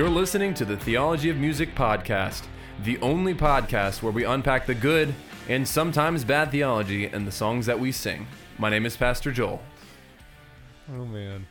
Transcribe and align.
You're 0.00 0.08
listening 0.08 0.54
to 0.54 0.64
the 0.64 0.78
Theology 0.78 1.28
of 1.28 1.36
Music 1.36 1.74
podcast, 1.74 2.44
the 2.84 2.96
only 3.00 3.34
podcast 3.34 4.00
where 4.00 4.10
we 4.10 4.24
unpack 4.24 4.64
the 4.64 4.74
good 4.74 5.14
and 5.46 5.68
sometimes 5.68 6.24
bad 6.24 6.50
theology 6.50 7.04
in 7.04 7.26
the 7.26 7.30
songs 7.30 7.66
that 7.66 7.78
we 7.78 7.92
sing. 7.92 8.26
My 8.56 8.70
name 8.70 8.86
is 8.86 8.96
Pastor 8.96 9.30
Joel. 9.30 9.60
Oh 10.90 11.04
man. 11.04 11.46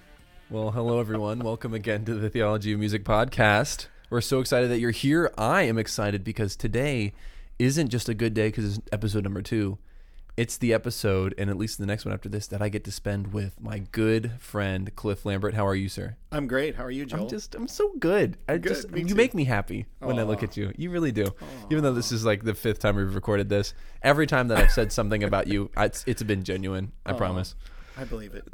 Well, 0.49 0.71
hello 0.71 0.99
everyone. 0.99 1.41
Welcome 1.41 1.75
again 1.75 2.05
to 2.05 2.16
the 2.16 2.27
Theology 2.27 2.73
of 2.73 2.80
Music 2.80 3.04
podcast. 3.04 3.85
We're 4.09 4.20
so 4.20 4.39
excited 4.39 4.71
that 4.71 4.79
you're 4.79 4.89
here. 4.89 5.31
I 5.38 5.61
am 5.61 5.77
excited 5.77 6.23
because 6.23 6.55
today 6.55 7.13
isn't 7.59 7.89
just 7.89 8.09
a 8.09 8.16
good 8.16 8.34
day 8.34 8.47
because 8.47 8.77
it's 8.77 8.88
episode 8.91 9.25
number 9.25 9.44
two. 9.44 9.77
It's 10.39 10.55
the 10.55 10.73
episode, 10.73 11.35
and 11.38 11.49
at 11.49 11.57
least 11.57 11.79
the 11.79 11.85
next 11.85 12.05
one 12.05 12.13
after 12.13 12.29
this, 12.29 12.47
that 12.47 12.61
I 12.61 12.70
get 12.70 12.85
to 12.85 12.93
spend 12.93 13.34
with 13.34 13.59
my 13.59 13.80
good 13.91 14.31
friend 14.39 14.89
Cliff 14.95 15.25
Lambert. 15.25 15.53
How 15.53 15.67
are 15.67 15.75
you, 15.75 15.89
sir? 15.89 16.16
I'm 16.31 16.47
great. 16.47 16.75
How 16.75 16.85
are 16.85 16.89
you, 16.89 17.05
Joel? 17.05 17.23
I'm 17.23 17.27
just, 17.27 17.55
I'm 17.55 17.67
so 17.67 17.91
good. 17.99 18.38
I 18.47 18.53
Good, 18.53 18.70
just, 18.70 18.89
you 18.95 19.03
too. 19.09 19.16
make 19.16 19.33
me 19.33 19.44
happy 19.44 19.88
when 19.99 20.17
I 20.17 20.23
look 20.23 20.41
at 20.41 20.55
you. 20.55 20.71
You 20.77 20.91
really 20.91 21.11
do. 21.11 21.25
Even 21.70 21.83
though 21.83 21.91
this 21.91 22.13
is 22.13 22.23
like 22.23 22.45
the 22.45 22.53
fifth 22.55 22.80
time 22.80 22.95
we've 22.95 23.13
recorded 23.13 23.49
this, 23.49 23.73
every 24.02 24.27
time 24.27 24.47
that 24.47 24.59
I've 24.59 24.71
said 24.71 24.94
something 24.94 25.25
about 25.25 25.47
you, 25.47 25.71
it's, 25.75 26.05
it's 26.07 26.23
been 26.23 26.45
genuine. 26.45 26.94
I 27.05 27.11
promise. 27.11 27.55
I 27.97 28.05
believe 28.05 28.33
it. 28.33 28.47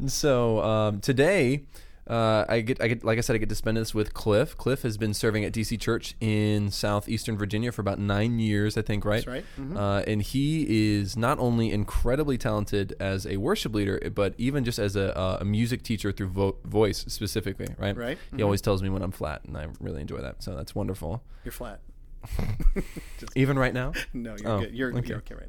So 0.08 0.60
um, 0.62 1.00
today, 1.00 1.62
uh, 2.08 2.44
I 2.48 2.60
get, 2.62 2.80
I 2.82 2.88
get, 2.88 3.04
like 3.04 3.18
I 3.18 3.20
said, 3.20 3.34
I 3.34 3.38
get 3.38 3.48
to 3.50 3.54
spend 3.54 3.76
this 3.76 3.94
with 3.94 4.14
Cliff. 4.14 4.56
Cliff 4.56 4.82
has 4.82 4.96
been 4.96 5.12
serving 5.12 5.44
at 5.44 5.52
DC 5.52 5.78
Church 5.78 6.14
in 6.20 6.70
southeastern 6.70 7.36
Virginia 7.36 7.70
for 7.70 7.82
about 7.82 7.98
nine 7.98 8.38
years, 8.38 8.76
I 8.78 8.82
think, 8.82 9.04
right? 9.04 9.16
That's 9.16 9.26
right. 9.26 9.44
Mhm. 9.60 9.76
Uh, 9.76 10.02
and 10.06 10.22
he 10.22 10.96
is 10.96 11.16
not 11.16 11.38
only 11.38 11.70
incredibly 11.70 12.38
talented 12.38 12.94
as 12.98 13.26
a 13.26 13.36
worship 13.36 13.74
leader, 13.74 14.00
but 14.14 14.34
even 14.38 14.64
just 14.64 14.78
as 14.78 14.96
a, 14.96 15.16
uh, 15.16 15.38
a 15.40 15.44
music 15.44 15.82
teacher 15.82 16.10
through 16.12 16.28
vo- 16.28 16.56
voice 16.64 17.04
specifically, 17.08 17.68
right? 17.78 17.96
Right. 17.96 18.18
He 18.34 18.42
always 18.42 18.60
tells 18.62 18.82
me 18.82 18.88
when 18.88 19.02
I'm 19.02 19.12
flat, 19.12 19.42
and 19.44 19.56
I 19.56 19.66
really 19.80 20.00
enjoy 20.00 20.18
that. 20.22 20.42
So 20.42 20.54
that's 20.56 20.74
wonderful. 20.74 21.22
You're 21.44 21.52
flat. 21.52 21.80
Even 23.36 23.58
right 23.58 23.72
now. 23.74 23.92
No, 24.12 24.36
you're 24.36 24.48
Oh, 24.50 24.60
good. 24.60 24.74
You're 24.74 24.96
okay. 24.96 25.08
you're 25.08 25.18
okay 25.18 25.34
right 25.34 25.48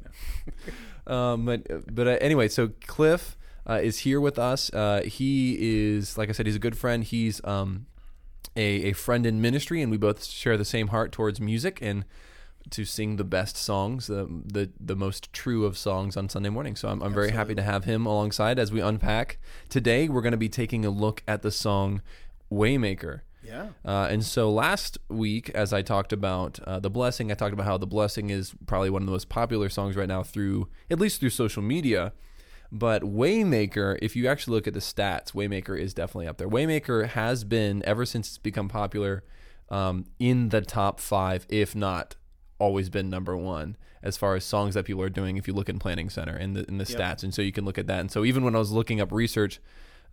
now. 1.06 1.14
Um, 1.32 1.44
but 1.46 1.94
but 1.94 2.06
uh, 2.06 2.10
anyway, 2.20 2.48
so 2.48 2.70
Cliff 2.86 3.36
uh, 3.68 3.80
is 3.82 4.00
here 4.00 4.20
with 4.20 4.38
us. 4.38 4.72
Uh, 4.72 5.02
he 5.04 5.56
is, 5.58 6.16
like 6.18 6.28
I 6.28 6.32
said, 6.32 6.46
he's 6.46 6.56
a 6.56 6.60
good 6.60 6.76
friend. 6.76 7.04
He's 7.04 7.40
um, 7.44 7.86
a, 8.56 8.90
a 8.90 8.92
friend 8.92 9.26
in 9.26 9.40
ministry, 9.40 9.82
and 9.82 9.90
we 9.90 9.96
both 9.96 10.24
share 10.24 10.56
the 10.56 10.64
same 10.64 10.88
heart 10.88 11.12
towards 11.12 11.40
music 11.40 11.78
and 11.80 12.04
to 12.68 12.84
sing 12.84 13.16
the 13.16 13.24
best 13.24 13.56
songs, 13.56 14.06
the 14.06 14.28
the, 14.44 14.70
the 14.78 14.96
most 14.96 15.32
true 15.32 15.64
of 15.64 15.78
songs 15.78 16.16
on 16.16 16.28
Sunday 16.28 16.50
morning. 16.50 16.76
So 16.76 16.88
I'm, 16.88 17.02
I'm 17.02 17.14
very 17.14 17.30
happy 17.30 17.54
to 17.54 17.62
have 17.62 17.84
him 17.84 18.06
alongside 18.06 18.58
as 18.58 18.70
we 18.70 18.80
unpack. 18.80 19.38
Today, 19.68 20.08
we're 20.08 20.20
going 20.20 20.32
to 20.32 20.38
be 20.38 20.48
taking 20.48 20.84
a 20.84 20.90
look 20.90 21.22
at 21.26 21.42
the 21.42 21.50
song 21.50 22.02
Waymaker. 22.52 23.22
Yeah. 23.42 23.68
Uh, 23.84 24.06
and 24.10 24.22
so 24.24 24.50
last 24.50 24.98
week, 25.08 25.50
as 25.50 25.72
I 25.72 25.82
talked 25.82 26.12
about 26.12 26.60
uh, 26.60 26.78
the 26.78 26.90
blessing, 26.90 27.32
I 27.32 27.34
talked 27.34 27.54
about 27.54 27.66
how 27.66 27.78
the 27.78 27.86
blessing 27.86 28.30
is 28.30 28.52
probably 28.66 28.90
one 28.90 29.02
of 29.02 29.06
the 29.06 29.12
most 29.12 29.28
popular 29.28 29.68
songs 29.68 29.96
right 29.96 30.08
now 30.08 30.22
through 30.22 30.68
at 30.90 31.00
least 31.00 31.20
through 31.20 31.30
social 31.30 31.62
media. 31.62 32.12
But 32.72 33.02
Waymaker, 33.02 33.98
if 34.00 34.14
you 34.14 34.28
actually 34.28 34.54
look 34.54 34.68
at 34.68 34.74
the 34.74 34.80
stats, 34.80 35.32
Waymaker 35.32 35.78
is 35.78 35.92
definitely 35.92 36.28
up 36.28 36.38
there. 36.38 36.48
Waymaker 36.48 37.08
has 37.08 37.42
been 37.44 37.82
ever 37.84 38.04
since 38.04 38.28
it's 38.28 38.38
become 38.38 38.68
popular 38.68 39.24
um, 39.68 40.04
in 40.18 40.50
the 40.50 40.60
top 40.60 41.00
five, 41.00 41.46
if 41.48 41.74
not 41.74 42.16
always 42.58 42.88
been 42.90 43.08
number 43.08 43.36
one 43.36 43.76
as 44.02 44.16
far 44.16 44.36
as 44.36 44.44
songs 44.44 44.74
that 44.74 44.84
people 44.84 45.02
are 45.02 45.10
doing. 45.10 45.36
If 45.36 45.48
you 45.48 45.54
look 45.54 45.68
in 45.68 45.78
Planning 45.78 46.10
Center 46.10 46.36
in 46.36 46.54
the 46.54 46.64
in 46.66 46.78
the 46.78 46.84
stats, 46.84 47.22
and 47.22 47.34
so 47.34 47.42
you 47.42 47.52
can 47.52 47.64
look 47.64 47.78
at 47.78 47.86
that. 47.88 48.00
And 48.00 48.10
so 48.10 48.24
even 48.24 48.44
when 48.44 48.54
I 48.54 48.58
was 48.58 48.70
looking 48.70 49.00
up 49.00 49.10
research 49.12 49.60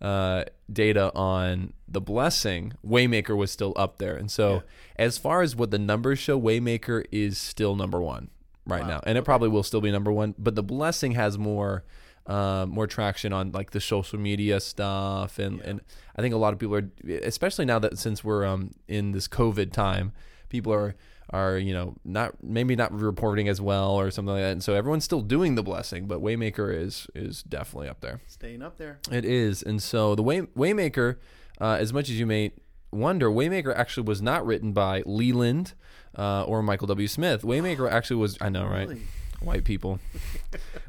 uh, 0.00 0.44
data 0.72 1.12
on 1.14 1.74
the 1.86 2.00
blessing, 2.00 2.72
Waymaker 2.86 3.36
was 3.36 3.50
still 3.50 3.72
up 3.76 3.98
there. 3.98 4.16
And 4.16 4.30
so 4.30 4.62
as 4.96 5.16
far 5.18 5.42
as 5.42 5.54
what 5.54 5.70
the 5.70 5.78
numbers 5.78 6.18
show, 6.18 6.40
Waymaker 6.40 7.04
is 7.12 7.38
still 7.38 7.76
number 7.76 8.00
one 8.00 8.30
right 8.66 8.86
now, 8.86 9.00
and 9.04 9.16
it 9.16 9.24
probably 9.24 9.48
will 9.48 9.62
still 9.62 9.80
be 9.80 9.90
number 9.90 10.12
one. 10.12 10.34
But 10.38 10.56
the 10.56 10.62
blessing 10.62 11.12
has 11.12 11.38
more. 11.38 11.84
Uh, 12.28 12.66
more 12.68 12.86
traction 12.86 13.32
on 13.32 13.50
like 13.52 13.70
the 13.70 13.80
social 13.80 14.18
media 14.18 14.60
stuff 14.60 15.38
and, 15.38 15.62
and 15.62 15.80
I 16.14 16.20
think 16.20 16.34
a 16.34 16.36
lot 16.36 16.52
of 16.52 16.58
people 16.58 16.76
are 16.76 16.90
especially 17.24 17.64
now 17.64 17.78
that 17.78 17.96
since 17.96 18.22
we're 18.22 18.44
um, 18.44 18.72
in 18.86 19.12
this 19.12 19.26
COVID 19.28 19.72
time 19.72 20.12
people 20.50 20.70
are 20.74 20.94
are 21.30 21.56
you 21.56 21.72
know 21.72 21.94
not 22.04 22.34
maybe 22.42 22.76
not 22.76 22.92
reporting 22.92 23.48
as 23.48 23.62
well 23.62 23.92
or 23.92 24.10
something 24.10 24.34
like 24.34 24.42
that 24.42 24.52
and 24.52 24.62
so 24.62 24.74
everyone's 24.74 25.04
still 25.04 25.22
doing 25.22 25.54
the 25.54 25.62
blessing 25.62 26.06
but 26.06 26.20
Waymaker 26.20 26.70
is 26.74 27.06
is 27.14 27.42
definitely 27.42 27.88
up 27.88 28.00
there 28.02 28.20
Staying 28.26 28.62
up 28.62 28.76
there. 28.76 28.98
it 29.10 29.24
is, 29.24 29.62
and 29.62 29.82
so 29.82 30.14
the 30.14 30.22
Way 30.22 30.42
Waymaker, 30.42 31.16
uh, 31.60 31.78
as 31.80 31.94
much 31.94 32.10
as 32.10 32.18
you 32.20 32.26
may 32.26 32.52
wonder, 32.92 33.30
Waymaker 33.30 33.74
actually 33.74 34.04
was 34.06 34.20
not 34.20 34.44
written 34.44 34.72
by 34.72 35.02
Leeland 35.02 35.72
uh, 36.16 36.44
or 36.44 36.62
Michael 36.62 36.86
W. 36.88 37.08
Smith. 37.08 37.42
Waymaker 37.42 37.90
actually 37.96 38.16
was, 38.16 38.36
I 38.40 38.48
know, 38.48 38.64
right? 38.66 38.88
Really? 38.88 39.02
White 39.40 39.64
people. 39.64 40.00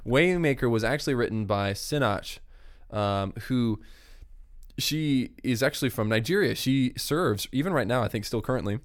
Waymaker 0.05 0.69
was 0.69 0.83
actually 0.83 1.15
written 1.15 1.45
by 1.45 1.73
Sinach, 1.73 2.39
um, 2.91 3.33
who 3.47 3.79
she 4.77 5.31
is 5.43 5.61
actually 5.61 5.89
from 5.89 6.09
Nigeria. 6.09 6.55
She 6.55 6.93
serves, 6.97 7.47
even 7.51 7.73
right 7.73 7.87
now, 7.87 8.01
I 8.01 8.07
think 8.07 8.25
still 8.25 8.41
currently, 8.41 8.79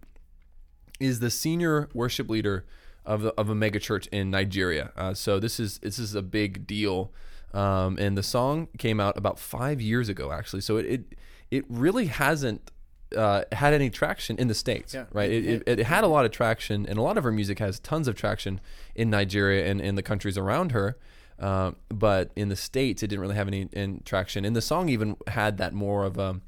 is 1.00 1.20
the 1.20 1.30
senior 1.30 1.88
worship 1.94 2.28
leader 2.28 2.66
of 3.06 3.22
the, 3.22 3.32
of 3.34 3.48
a 3.48 3.54
mega 3.54 3.78
church 3.78 4.06
in 4.08 4.30
Nigeria. 4.30 4.92
Uh, 4.96 5.14
so 5.14 5.38
this 5.38 5.58
is 5.58 5.78
this 5.78 5.98
is 5.98 6.14
a 6.14 6.22
big 6.22 6.66
deal. 6.66 7.12
Um, 7.52 7.96
and 7.98 8.18
the 8.18 8.22
song 8.22 8.68
came 8.78 8.98
out 8.98 9.16
about 9.16 9.38
five 9.38 9.80
years 9.80 10.08
ago, 10.08 10.32
actually. 10.32 10.62
So 10.62 10.76
it 10.76 10.86
it, 10.86 11.18
it 11.50 11.64
really 11.68 12.06
hasn't 12.06 12.70
uh, 13.14 13.44
had 13.52 13.72
any 13.72 13.90
traction 13.90 14.36
in 14.38 14.48
the 14.48 14.54
states, 14.54 14.94
Yeah. 14.94 15.04
right? 15.12 15.30
It, 15.30 15.62
it, 15.66 15.78
it 15.80 15.86
had 15.86 16.04
a 16.04 16.08
lot 16.08 16.24
of 16.24 16.30
traction, 16.30 16.86
and 16.86 16.98
a 16.98 17.02
lot 17.02 17.16
of 17.18 17.24
her 17.24 17.32
music 17.32 17.58
has 17.58 17.78
tons 17.78 18.08
of 18.08 18.14
traction 18.14 18.60
in 18.94 19.10
Nigeria 19.10 19.66
and 19.70 19.80
in 19.80 19.94
the 19.94 20.02
countries 20.02 20.36
around 20.38 20.72
her. 20.72 20.96
Um, 21.38 21.76
but 21.88 22.30
in 22.36 22.48
the 22.48 22.56
states, 22.56 23.02
it 23.02 23.08
didn't 23.08 23.20
really 23.22 23.34
have 23.34 23.48
any 23.48 23.62
in 23.72 24.02
traction. 24.04 24.44
And 24.44 24.54
the 24.54 24.62
song 24.62 24.88
even 24.88 25.16
had 25.28 25.58
that 25.58 25.72
more 25.72 26.04
of 26.04 26.16
a 26.18 26.40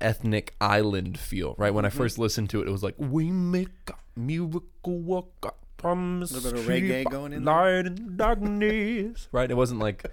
ethnic 0.00 0.54
island 0.60 1.18
feel, 1.18 1.54
right? 1.56 1.72
When 1.72 1.84
I 1.84 1.88
first 1.88 2.18
listened 2.18 2.50
to 2.50 2.60
it, 2.60 2.68
it 2.68 2.70
was 2.70 2.82
like 2.82 2.94
we 2.98 3.30
make 3.30 3.70
a 3.88 4.20
miracle 4.20 4.98
worker 5.00 5.52
promise, 5.78 6.32
Little 6.32 6.50
bit 6.52 6.60
of 6.60 6.66
reggae 6.66 7.10
going 7.10 7.32
in 7.32 7.44
light 7.44 7.86
in 7.86 8.16
darkness, 8.16 9.28
right? 9.32 9.50
It 9.50 9.54
wasn't 9.56 9.80
like 9.80 10.04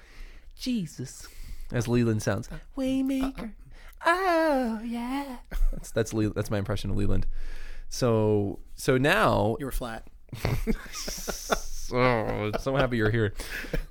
Jesus, 0.56 1.28
as 1.74 1.88
Leeland 1.88 2.22
sounds. 2.22 2.48
Waymaker, 2.78 3.52
oh 4.06 4.82
yeah. 4.84 5.38
That's 5.72 5.92
that's 5.92 6.14
Le- 6.14 6.34
that's 6.34 6.52
my 6.52 6.58
impression 6.58 6.90
of 6.92 6.98
Leeland. 6.98 7.24
So 7.90 8.60
so 8.76 8.98
now 8.98 9.56
You 9.60 9.66
were 9.66 9.72
flat. 9.72 10.08
oh, 11.94 12.52
so 12.60 12.76
happy 12.76 12.98
you're 12.98 13.10
here. 13.12 13.34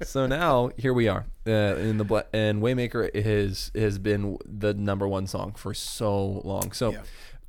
So 0.02 0.26
now 0.26 0.70
here 0.76 0.92
we 0.94 1.08
are 1.08 1.26
uh, 1.46 1.50
in 1.76 1.98
the 1.98 2.04
bla- 2.04 2.24
and 2.32 2.62
Waymaker 2.62 3.14
has 3.24 3.70
has 3.74 3.98
been 3.98 4.38
the 4.46 4.74
number 4.74 5.06
one 5.08 5.26
song 5.26 5.52
for 5.56 5.74
so 5.74 6.40
long. 6.44 6.72
So, 6.72 6.92
Yeah. 6.92 7.02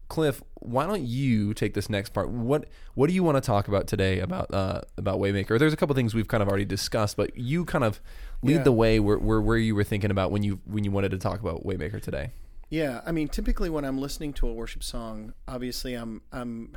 Cliff, 0.09 0.44
why 0.55 0.85
don't 0.85 1.03
you 1.05 1.53
take 1.53 1.73
this 1.73 1.89
next 1.89 2.09
part? 2.09 2.29
What 2.29 2.66
what 2.95 3.07
do 3.07 3.13
you 3.13 3.23
want 3.23 3.38
to 3.38 3.41
talk 3.41 3.69
about 3.69 3.88
today 3.88 4.19
about 4.19 4.53
uh, 4.53 4.81
about 4.97 5.19
Waymaker? 5.19 5.57
There's 5.57 5.71
a 5.71 5.77
couple 5.77 5.95
things 5.95 6.13
we've 6.13 6.27
kind 6.27 6.44
of 6.44 6.50
already 6.50 6.66
discussed, 6.66 7.16
but 7.16 7.38
you 7.38 7.63
kind 7.63 7.85
of 7.85 8.01
lead 8.41 8.55
Yeah. 8.57 8.63
the 8.63 8.73
way 8.73 9.00
where, 9.00 9.17
where 9.17 9.39
where 9.39 9.57
you 9.57 9.73
were 9.73 9.85
thinking 9.85 10.11
about 10.11 10.29
when 10.31 10.44
you 10.44 10.59
when 10.66 10.83
you 10.83 10.91
wanted 10.91 11.11
to 11.11 11.17
talk 11.17 11.39
about 11.39 11.63
Waymaker 11.66 12.01
today. 12.01 12.31
Yeah, 12.71 13.01
I 13.05 13.11
mean, 13.11 13.27
typically 13.27 13.69
when 13.69 13.83
I'm 13.83 13.99
listening 13.99 14.31
to 14.33 14.47
a 14.47 14.53
worship 14.53 14.81
song, 14.81 15.33
obviously 15.45 15.93
I'm 15.93 16.21
I'm 16.31 16.73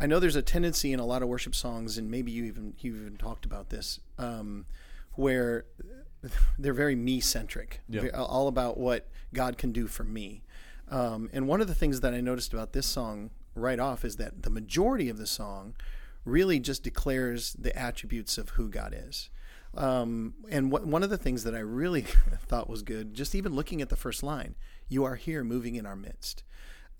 I 0.00 0.06
know 0.06 0.20
there's 0.20 0.36
a 0.36 0.42
tendency 0.42 0.92
in 0.92 1.00
a 1.00 1.04
lot 1.04 1.22
of 1.22 1.28
worship 1.28 1.56
songs, 1.56 1.98
and 1.98 2.08
maybe 2.08 2.30
you 2.30 2.44
even 2.44 2.74
you 2.78 2.94
even 2.94 3.16
talked 3.16 3.44
about 3.44 3.70
this, 3.70 3.98
um, 4.16 4.64
where 5.14 5.64
they're 6.56 6.72
very 6.72 6.94
me 6.94 7.18
centric, 7.18 7.80
all 8.14 8.46
about 8.46 8.78
what 8.78 9.08
God 9.34 9.58
can 9.58 9.72
do 9.72 9.88
for 9.88 10.04
me. 10.04 10.44
Um, 10.88 11.30
and 11.32 11.48
one 11.48 11.60
of 11.60 11.66
the 11.66 11.74
things 11.74 12.00
that 12.02 12.14
I 12.14 12.20
noticed 12.20 12.52
about 12.52 12.72
this 12.72 12.86
song 12.86 13.30
right 13.56 13.80
off 13.80 14.04
is 14.04 14.16
that 14.16 14.44
the 14.44 14.50
majority 14.50 15.08
of 15.08 15.18
the 15.18 15.26
song 15.26 15.74
really 16.24 16.60
just 16.60 16.84
declares 16.84 17.54
the 17.54 17.76
attributes 17.76 18.38
of 18.38 18.50
who 18.50 18.68
God 18.68 18.94
is. 18.96 19.30
Um, 19.76 20.34
and 20.48 20.70
what, 20.70 20.86
one 20.86 21.02
of 21.02 21.10
the 21.10 21.18
things 21.18 21.44
that 21.44 21.54
I 21.54 21.58
really 21.58 22.02
thought 22.46 22.68
was 22.70 22.82
good, 22.82 23.14
just 23.14 23.34
even 23.34 23.54
looking 23.54 23.82
at 23.82 23.88
the 23.88 23.96
first 23.96 24.22
line, 24.22 24.54
you 24.88 25.04
are 25.04 25.16
here 25.16 25.44
moving 25.44 25.74
in 25.74 25.86
our 25.86 25.96
midst. 25.96 26.42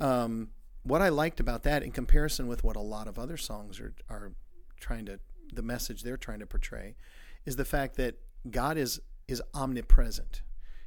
Um, 0.01 0.51
what 0.83 1.03
I 1.03 1.09
liked 1.09 1.41
about 1.41 1.63
that 1.65 1.83
in 1.83 1.91
comparison 1.91 2.47
with 2.47 2.63
what 2.63 2.77
a 2.77 2.81
lot 2.81 3.09
of 3.09 3.19
other 3.19 3.37
songs 3.37 3.81
are, 3.81 3.95
are 4.09 4.33
trying 4.79 5.07
to, 5.07 5.19
the 5.53 5.63
message 5.63 6.03
they're 6.03 6.17
trying 6.17 6.41
to 6.41 6.47
portray, 6.47 6.95
is 7.45 7.57
the 7.57 7.65
fact 7.65 7.97
that 7.97 8.17
God 8.51 8.77
is, 8.77 9.01
is 9.27 9.43
omnipresent. 9.55 10.43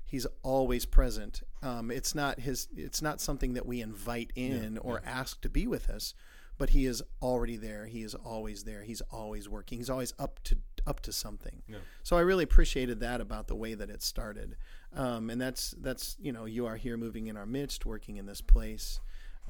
He's 0.06 0.26
always 0.42 0.86
present. 0.86 1.44
Um, 1.62 1.92
it's 1.92 2.16
not 2.16 2.40
his. 2.40 2.68
It's 2.76 3.00
not 3.00 3.22
something 3.22 3.54
that 3.54 3.68
we 3.68 3.80
invite 3.80 4.32
in 4.36 4.80
or 4.80 5.04
ask 5.06 5.40
to 5.42 5.50
be 5.50 5.68
with 5.68 5.88
us, 5.88 6.16
but 6.58 6.72
he 6.72 6.88
is 6.88 7.04
already 7.22 7.58
there. 7.58 7.86
He 7.86 8.02
is 8.02 8.16
always 8.16 8.64
there. 8.64 8.82
He's 8.82 9.02
always 9.12 9.48
working. 9.48 9.78
He's 9.78 9.90
always 9.90 10.14
up 10.18 10.40
to 10.46 10.58
up 10.90 11.00
to 11.02 11.14
something. 11.14 11.62
Yeah. 11.68 11.78
So 12.04 12.18
I 12.18 12.22
really 12.22 12.44
appreciated 12.44 13.00
that 13.02 13.22
about 13.22 13.48
the 13.48 13.56
way 13.56 13.76
that 13.76 13.90
it 13.90 14.02
started, 14.02 14.58
um, 14.96 15.30
and 15.30 15.40
that's 15.40 15.76
that's 15.80 16.18
you 16.20 16.32
know 16.32 16.46
you 16.46 16.66
are 16.66 16.76
here 16.76 16.98
moving 16.98 17.28
in 17.28 17.38
our 17.38 17.46
midst, 17.46 17.86
working 17.86 18.18
in 18.18 18.26
this 18.26 18.42
place. 18.42 19.00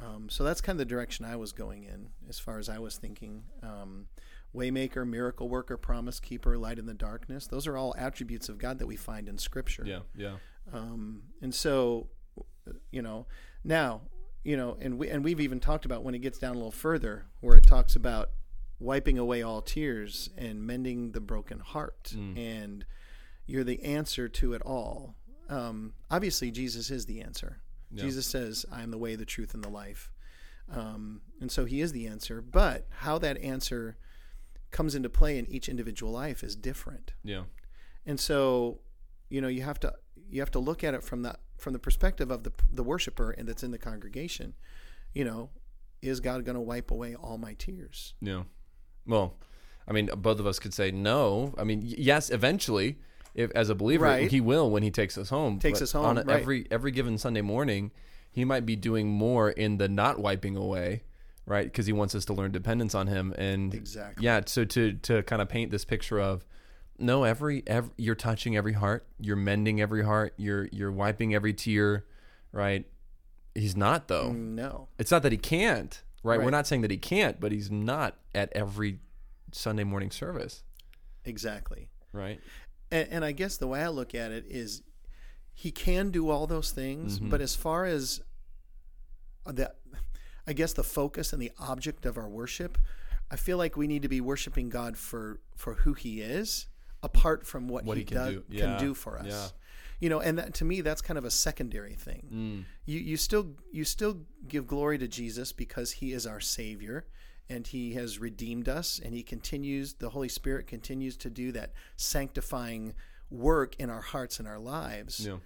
Um, 0.02 0.30
so 0.30 0.44
that's 0.44 0.62
kind 0.62 0.76
of 0.80 0.80
the 0.80 0.94
direction 0.94 1.26
I 1.26 1.36
was 1.36 1.52
going 1.52 1.84
in 1.84 2.10
as 2.30 2.40
far 2.40 2.60
as 2.60 2.70
I 2.70 2.80
was 2.80 2.98
thinking. 2.98 3.44
Um, 3.64 4.08
Waymaker, 4.56 5.08
miracle 5.08 5.48
worker, 5.48 5.78
promise 5.78 6.20
keeper, 6.20 6.58
light 6.58 6.80
in 6.80 6.86
the 6.86 6.94
darkness. 6.94 7.48
Those 7.48 7.68
are 7.68 7.78
all 7.78 7.94
attributes 7.98 8.50
of 8.50 8.58
God 8.58 8.80
that 8.80 8.88
we 8.88 8.96
find 8.96 9.30
in 9.30 9.38
Scripture. 9.38 9.84
Yeah, 9.86 10.00
yeah. 10.16 10.36
Um, 10.74 11.24
and 11.42 11.54
so, 11.54 12.08
you 12.92 13.02
know, 13.02 13.28
now, 13.64 14.02
you 14.44 14.58
know, 14.58 14.78
and 14.80 14.98
we 14.98 15.10
and 15.10 15.24
we've 15.24 15.40
even 15.40 15.60
talked 15.60 15.86
about 15.86 16.04
when 16.04 16.16
it 16.16 16.20
gets 16.20 16.40
down 16.40 16.52
a 16.52 16.58
little 16.58 16.72
further, 16.72 17.26
where 17.42 17.58
it 17.58 17.66
talks 17.66 17.96
about 17.96 18.30
wiping 18.80 19.18
away 19.18 19.42
all 19.42 19.62
tears 19.62 20.30
and 20.38 20.66
mending 20.66 21.12
the 21.12 21.20
broken 21.22 21.60
heart, 21.60 22.14
and 22.14 22.86
you're 23.46 23.64
the 23.64 23.84
answer 23.84 24.28
to 24.30 24.54
it 24.54 24.62
all. 24.62 25.16
Um, 25.50 25.94
obviously, 26.12 26.52
Jesus 26.52 26.90
is 26.92 27.06
the 27.06 27.22
answer. 27.22 27.62
Yeah. 27.92 28.04
Jesus 28.04 28.26
says, 28.28 28.66
"I 28.72 28.84
am 28.84 28.92
the 28.92 28.98
way, 28.98 29.16
the 29.16 29.26
truth, 29.26 29.54
and 29.54 29.64
the 29.64 29.70
life," 29.70 30.12
um, 30.72 31.22
and 31.42 31.52
so 31.52 31.66
He 31.66 31.82
is 31.82 31.92
the 31.92 32.06
answer. 32.08 32.42
But 32.42 32.88
how 32.90 33.18
that 33.20 33.38
answer 33.40 33.98
comes 34.72 34.94
into 34.96 35.10
play 35.10 35.38
in 35.40 35.48
each 35.48 35.68
individual 35.68 36.12
life 36.12 36.44
is 36.44 36.56
different 36.56 37.14
Yeah. 37.24 37.46
and 38.06 38.20
so 38.20 38.82
you 39.28 39.42
know 39.42 39.48
you 39.48 39.64
have 39.64 39.80
to 39.80 39.96
you 40.30 40.42
have 40.42 40.52
to 40.52 40.60
look 40.60 40.84
at 40.84 40.94
it 40.94 41.04
from 41.04 41.24
the 41.24 41.36
from 41.58 41.74
the 41.74 41.80
perspective 41.80 42.30
of 42.30 42.44
the 42.44 42.52
the 42.72 42.84
worshiper 42.84 43.32
and 43.32 43.48
that's 43.48 43.64
in 43.64 43.72
the 43.72 43.80
congregation 43.80 44.54
you 45.12 45.26
know 45.26 45.50
is 46.04 46.20
god 46.20 46.46
going 46.46 46.54
to 46.54 46.62
wipe 46.62 46.92
away 46.92 47.16
all 47.16 47.40
my 47.40 47.56
tears 47.56 48.14
Yeah. 48.22 48.44
Well, 49.06 49.36
I 49.88 49.92
mean, 49.92 50.10
both 50.18 50.40
of 50.40 50.46
us 50.48 50.60
could 50.60 50.74
say 50.74 50.92
no. 50.92 51.54
I 51.58 51.64
mean, 51.64 51.82
yes, 51.84 52.30
eventually, 52.30 52.98
if 53.34 53.50
as 53.52 53.70
a 53.70 53.76
believer, 53.76 54.06
Right. 54.06 54.30
he 54.32 54.42
will 54.42 54.70
when 54.70 54.84
he 54.84 54.92
takes 54.92 55.18
us 55.18 55.30
home. 55.30 55.60
Takes 55.60 55.82
us 55.82 55.92
home, 55.94 56.06
on 56.06 56.18
a- 56.20 56.24
right. 56.24 56.42
every 56.42 56.68
every 56.72 56.92
given 56.92 57.18
Sunday 57.18 57.42
morning. 57.42 57.92
He 58.32 58.46
might 58.46 58.66
be 58.66 58.76
doing 58.76 59.08
more 59.10 59.50
in 59.50 59.78
the 59.78 59.88
not 59.90 60.20
wiping 60.20 60.56
away, 60.56 61.02
right? 61.48 61.66
Because 61.66 61.88
he 61.88 61.94
wants 61.94 62.14
us 62.14 62.26
to 62.26 62.34
learn 62.34 62.52
dependence 62.52 62.94
on 62.94 63.08
him. 63.08 63.34
And 63.38 63.74
Exactly. 63.74 64.24
yeah. 64.24 64.42
So 64.46 64.64
to 64.66 64.94
to 64.94 65.24
kind 65.24 65.42
of 65.42 65.50
paint 65.50 65.72
this 65.72 65.84
picture 65.86 66.20
of 66.20 66.46
no, 67.02 67.24
every, 67.24 67.64
every 67.66 67.92
you're 67.98 68.14
touching 68.14 68.56
every 68.58 68.74
heart, 68.74 69.08
you're 69.20 69.36
mending 69.38 69.82
every 69.82 70.04
heart, 70.04 70.34
you're 70.38 70.68
you're 70.72 70.92
wiping 70.92 71.34
every 71.34 71.54
tear, 71.54 72.06
right? 72.52 72.86
He's 73.56 73.76
not 73.76 74.08
though. 74.10 74.32
no 74.32 74.90
It's 75.00 75.10
not 75.12 75.24
that 75.24 75.32
he 75.32 75.38
can't, 75.38 76.02
right? 76.24 76.40
We're 76.42 76.50
not 76.50 76.68
saying 76.68 76.82
that 76.82 76.92
he 76.92 76.98
can't, 76.98 77.40
but 77.40 77.52
he's 77.52 77.70
not 77.72 78.18
at 78.36 78.52
every 78.54 79.00
Sunday 79.52 79.84
morning 79.84 80.12
service, 80.12 80.64
exactly 81.26 81.90
right? 82.14 82.40
and, 82.92 83.08
and 83.10 83.26
i 83.26 83.32
guess 83.32 83.58
the 83.58 83.68
way 83.68 83.82
i 83.82 83.88
look 83.88 84.14
at 84.16 84.32
it 84.32 84.46
is 84.48 84.82
he 85.54 85.72
can 85.72 86.12
do 86.12 86.30
all 86.30 86.48
those 86.48 86.72
things 86.72 87.18
mm-hmm. 87.18 87.30
but 87.30 87.42
as 87.42 87.56
far 87.56 87.86
as 87.86 88.22
the 89.46 89.72
i 90.48 90.54
guess 90.54 90.74
the 90.74 90.84
focus 90.84 91.34
and 91.34 91.42
the 91.42 91.52
object 91.60 92.06
of 92.06 92.18
our 92.18 92.30
worship 92.30 92.78
i 93.32 93.36
feel 93.36 93.58
like 93.58 93.76
we 93.76 93.88
need 93.88 94.02
to 94.02 94.08
be 94.08 94.22
worshiping 94.22 94.70
god 94.70 94.98
for 94.98 95.40
for 95.56 95.74
who 95.76 95.94
he 95.94 96.22
is 96.22 96.68
apart 97.02 97.46
from 97.46 97.68
what, 97.68 97.86
What 97.86 97.98
he, 97.98 98.02
he 98.02 98.06
can 98.06 98.18
does 98.18 98.34
do. 98.50 98.58
can 98.58 98.80
do 98.80 98.94
for 98.94 99.18
us 99.18 99.26
Yeah. 99.28 99.48
You 100.00 100.10
know 100.10 100.20
and 100.20 100.38
that, 100.38 100.54
to 100.54 100.66
me 100.66 100.82
that's 100.82 101.02
kind 101.02 101.18
of 101.18 101.26
a 101.26 101.32
secondary 101.32 101.94
thing 101.94 102.24
Mm. 102.34 102.66
you 102.86 103.00
you 103.00 103.18
still 103.18 103.56
you 103.72 103.84
still 103.84 104.22
give 104.48 104.66
glory 104.68 104.98
to 104.98 105.08
Jesus 105.08 105.52
because 105.54 105.92
he 105.92 106.14
is 106.14 106.26
our 106.28 106.40
savior 106.40 107.06
and 107.50 107.66
he 107.68 107.94
has 107.96 108.20
redeemed 108.20 108.70
us 108.70 109.00
and 109.04 109.14
he 109.14 109.24
continues 109.24 109.94
the 109.96 110.10
holy 110.10 110.30
spirit 110.30 110.68
continues 110.68 111.18
to 111.18 111.30
do 111.30 111.52
that 111.52 111.74
sanctifying 111.98 112.94
work 113.32 113.76
in 113.80 113.90
our 113.90 114.02
hearts 114.02 114.40
and 114.40 114.48
our 114.48 114.60
lives 114.60 115.26
Yeah. 115.26 115.38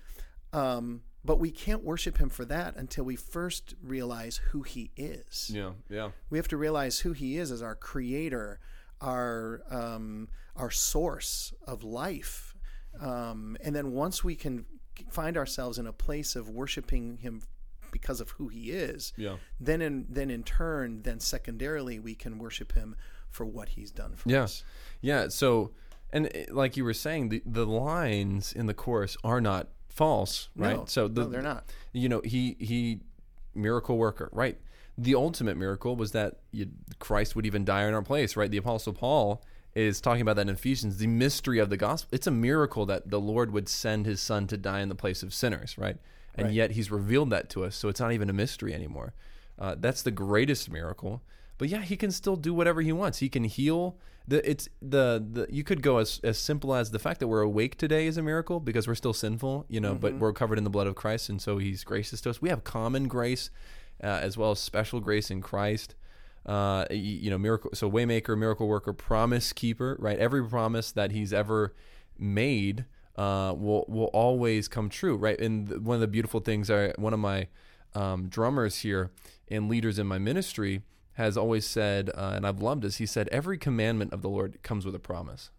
um, 0.54 1.02
but 1.26 1.40
we 1.40 1.52
can't 1.52 1.84
worship 1.84 2.18
him 2.18 2.30
for 2.30 2.44
that 2.46 2.76
until 2.76 3.06
we 3.06 3.16
first 3.16 3.76
realize 3.82 4.38
who 4.52 4.62
he 4.64 4.92
is 4.98 5.50
Yeah. 5.54 5.72
Yeah. 5.90 6.12
we 6.30 6.38
have 6.38 6.48
to 6.50 6.58
realize 6.58 7.00
who 7.00 7.14
he 7.14 7.38
is 7.38 7.52
as 7.52 7.62
our 7.62 7.76
creator 7.76 8.60
our 9.02 9.64
um, 9.70 10.30
our 10.56 10.72
source 10.72 11.54
of 11.68 11.84
life 11.84 12.53
um, 13.02 13.58
and 13.62 13.76
then 13.76 13.92
once 13.92 14.24
we 14.24 14.36
can 14.36 14.66
find 15.10 15.38
ourselves 15.38 15.78
in 15.78 15.88
a 15.88 15.94
place 15.94 16.36
of 16.36 16.50
worshiping 16.50 17.18
him 17.18 17.42
because 17.92 18.20
of 18.22 18.30
who 18.32 18.48
he 18.48 18.72
is 18.72 19.14
Yeah. 19.18 19.38
then 19.60 19.82
in 19.82 20.06
then 20.10 20.30
in 20.30 20.44
turn 20.44 21.02
then 21.04 21.20
secondarily 21.20 22.00
we 22.00 22.16
can 22.16 22.38
worship 22.40 22.74
him 22.74 22.96
for 23.30 23.46
what 23.46 23.70
he's 23.70 23.92
done 23.92 24.16
for 24.16 24.30
Yeah. 24.30 24.44
us 24.44 24.64
Yeah. 25.02 25.28
So, 25.30 25.72
and 26.12 26.28
uh, 26.28 26.54
like 26.54 26.78
you 26.78 26.84
were 26.84 26.94
saying, 26.94 27.30
the, 27.30 27.42
the 27.46 27.66
lines 27.66 28.54
in 28.54 28.68
the 28.68 28.74
chorus 28.76 29.18
are 29.24 29.42
not 29.42 29.68
false, 29.90 30.50
right? 30.56 30.78
No, 30.78 30.86
so 30.86 31.08
the, 31.08 31.22
no, 31.24 31.30
they're 31.30 31.42
not. 31.42 31.66
You 31.92 32.08
know, 32.10 32.22
he 32.24 32.56
he 32.60 33.02
miracle 33.56 33.98
worker, 33.98 34.30
right? 34.32 34.60
The 34.98 35.16
ultimate 35.16 35.58
miracle 35.58 35.96
was 35.96 36.12
that 36.12 36.38
you, 36.52 36.68
Christ 37.00 37.36
would 37.36 37.46
even 37.48 37.66
die 37.66 37.88
in 37.88 37.94
our 37.96 38.04
place, 38.04 38.36
right? 38.36 38.50
The 38.52 38.58
apostle 38.58 38.94
Paul 38.94 39.44
is 39.76 40.00
talking 40.02 40.22
about 40.22 40.36
that 40.36 40.44
in 40.44 40.50
Ephesians, 40.50 40.98
the 40.98 41.08
mystery 41.08 41.60
of 41.60 41.70
the 41.70 41.78
gospel. 41.78 42.10
It's 42.14 42.28
a 42.28 42.32
miracle 42.32 42.86
that 42.86 43.10
the 43.10 43.20
Lord 43.20 43.52
would 43.52 43.68
send 43.68 44.06
his 44.06 44.22
son 44.22 44.48
to 44.48 44.58
die 44.58 44.82
in 44.82 44.90
the 44.90 44.96
place 44.96 45.24
of 45.24 45.34
sinners, 45.34 45.78
right? 45.78 45.98
And 46.36 46.48
Right. 46.48 46.54
yet 46.54 46.72
he's 46.72 46.92
revealed 46.92 47.30
that 47.32 47.50
to 47.52 47.64
us, 47.64 47.76
so 47.76 47.90
it's 47.90 48.00
not 48.00 48.12
even 48.12 48.30
a 48.30 48.34
mystery 48.34 48.74
anymore. 48.74 49.14
Uh, 49.58 49.76
that's 49.80 50.02
the 50.02 50.12
greatest 50.12 50.70
miracle. 50.70 51.22
But 51.58 51.70
yeah, 51.70 51.82
he 51.82 51.96
can 51.96 52.12
still 52.12 52.36
do 52.36 52.54
whatever 52.54 52.82
he 52.82 52.92
wants. 52.92 53.20
He 53.20 53.30
can 53.30 53.44
heal. 53.44 53.98
The 54.28 54.50
it's 54.50 54.68
the 54.82 55.24
the 55.32 55.48
you 55.50 55.64
could 55.64 55.82
go 55.84 55.98
as 55.98 56.20
as 56.24 56.38
simple 56.40 56.74
as 56.74 56.92
the 56.92 56.98
fact 57.00 57.20
that 57.20 57.28
we're 57.28 57.42
awake 57.42 57.78
today 57.78 58.08
is 58.08 58.18
a 58.18 58.22
miracle 58.24 58.60
because 58.60 58.88
we're 58.88 58.96
still 58.96 59.14
sinful, 59.14 59.66
you 59.70 59.80
know, 59.80 59.94
but 59.96 60.16
we're 60.16 60.34
covered 60.34 60.58
in 60.58 60.64
the 60.64 60.70
blood 60.70 60.88
of 60.88 60.96
Christ, 60.96 61.30
and 61.30 61.42
so 61.42 61.58
He's 61.58 61.84
gracious 61.84 62.22
to 62.22 62.30
us. 62.30 62.42
We 62.42 62.50
have 62.50 62.64
common 62.64 63.08
grace 63.08 63.50
uh, 64.04 64.08
as 64.08 64.38
well 64.38 64.52
as 64.52 64.60
special 64.60 65.00
grace 65.02 65.30
in 65.30 65.42
Christ. 65.42 65.94
Uh, 66.46 66.86
you 66.92 67.30
know, 67.30 67.38
miracle. 67.38 67.72
So 67.74 67.90
waymaker, 67.90 68.38
miracle 68.38 68.68
worker, 68.68 68.92
promise 68.92 69.54
keeper, 69.54 69.96
right? 70.00 70.20
Every 70.20 70.44
promise 70.46 70.92
that 70.92 71.12
He's 71.12 71.32
ever 71.32 71.74
made 72.18 72.86
uh, 73.16 73.54
will 73.58 73.86
will 73.88 74.10
always 74.14 74.68
come 74.68 74.90
true, 74.90 75.16
right? 75.16 75.40
And 75.40 75.70
th- 75.70 75.82
one 75.82 75.96
of 75.96 76.02
the 76.02 76.08
beautiful 76.08 76.42
things, 76.42 76.70
I 76.70 76.90
one 76.98 77.14
of 77.14 77.20
my 77.20 77.48
um, 77.96 78.28
drummers 78.28 78.80
here 78.80 79.12
and 79.50 79.70
leaders 79.70 80.00
in 80.00 80.08
my 80.08 80.18
ministry 80.18 80.82
has 81.14 81.38
always 81.38 81.66
said, 81.66 82.10
uh, 82.10 82.34
and 82.36 82.46
I've 82.46 82.60
loved 82.60 82.82
this. 82.82 82.98
He 82.98 83.06
said, 83.06 83.30
every 83.30 83.58
commandment 83.58 84.12
of 84.14 84.22
the 84.22 84.30
Lord 84.30 84.62
comes 84.64 84.84
with 84.86 84.96
a 84.96 85.00
promise. 85.00 85.52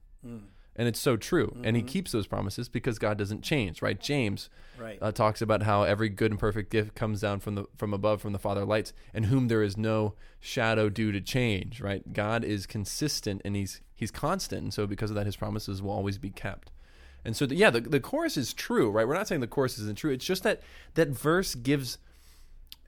And 0.76 0.88
it's 0.88 0.98
so 0.98 1.16
true. 1.16 1.56
And 1.62 1.76
he 1.76 1.82
keeps 1.82 2.10
those 2.10 2.26
promises 2.26 2.68
because 2.68 2.98
God 2.98 3.16
doesn't 3.16 3.42
change, 3.42 3.80
right? 3.80 3.98
James 4.00 4.50
Right. 4.76 4.98
uh, 5.00 5.12
talks 5.12 5.40
about 5.40 5.62
how 5.62 5.84
every 5.84 6.08
good 6.08 6.32
and 6.32 6.40
perfect 6.40 6.70
gift 6.70 6.96
comes 6.96 7.20
down 7.20 7.38
from 7.38 7.54
the 7.54 7.64
from 7.76 7.94
above 7.94 8.20
from 8.20 8.32
the 8.32 8.40
Father 8.40 8.62
of 8.62 8.68
lights, 8.68 8.92
and 9.14 9.26
whom 9.26 9.46
there 9.46 9.62
is 9.62 9.76
no 9.76 10.14
shadow 10.40 10.88
due 10.88 11.12
to 11.12 11.20
change, 11.20 11.80
right? 11.80 12.12
God 12.12 12.42
is 12.42 12.66
consistent 12.66 13.40
and 13.44 13.54
he's 13.54 13.80
he's 13.94 14.10
constant, 14.10 14.62
and 14.64 14.74
so 14.74 14.86
because 14.88 15.10
of 15.10 15.14
that 15.16 15.26
his 15.26 15.36
promises 15.36 15.80
will 15.80 15.92
always 15.92 16.18
be 16.18 16.30
kept. 16.30 16.72
And 17.24 17.36
so 17.36 17.46
the, 17.46 17.54
yeah, 17.54 17.70
the 17.70 17.80
the 17.80 18.00
chorus 18.00 18.36
is 18.36 18.52
true, 18.52 18.90
right? 18.90 19.06
We're 19.06 19.14
not 19.14 19.28
saying 19.28 19.42
the 19.42 19.46
chorus 19.46 19.78
isn't 19.78 19.96
true. 19.96 20.10
It's 20.10 20.24
just 20.24 20.42
that 20.42 20.60
that 20.94 21.08
verse 21.10 21.54
gives 21.54 21.98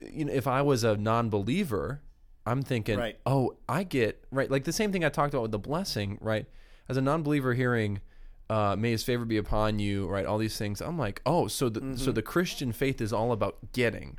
you 0.01 0.25
know, 0.25 0.33
if 0.33 0.45
I 0.45 0.61
was 0.61 0.83
a 0.83 0.95
non-believer, 0.97 2.01
I'm 2.45 2.61
thinking, 2.61 2.97
Right. 2.99 3.17
oh, 3.25 3.55
I 3.67 3.83
get 3.83 4.23
right, 4.31 4.51
like 4.51 4.63
the 4.65 4.73
same 4.73 4.91
thing 4.91 5.03
I 5.05 5.09
talked 5.09 5.33
about 5.33 5.43
with 5.43 5.51
the 5.51 5.59
blessing, 5.59 6.17
right? 6.21 6.45
As 6.89 6.97
a 6.97 7.01
non-believer, 7.01 7.53
hearing, 7.53 8.01
uh, 8.49 8.75
"May 8.77 8.91
His 8.91 9.03
favor 9.03 9.25
be 9.25 9.37
upon 9.37 9.79
you," 9.79 10.07
right? 10.07 10.25
All 10.25 10.37
these 10.37 10.57
things, 10.57 10.81
I'm 10.81 10.97
like, 10.97 11.21
oh, 11.25 11.47
so 11.47 11.69
the 11.69 11.79
Mm-hmm. 11.81 11.95
so 11.95 12.11
the 12.11 12.21
Christian 12.21 12.71
faith 12.71 13.01
is 13.01 13.11
all 13.13 13.31
about 13.31 13.57
getting, 13.73 14.17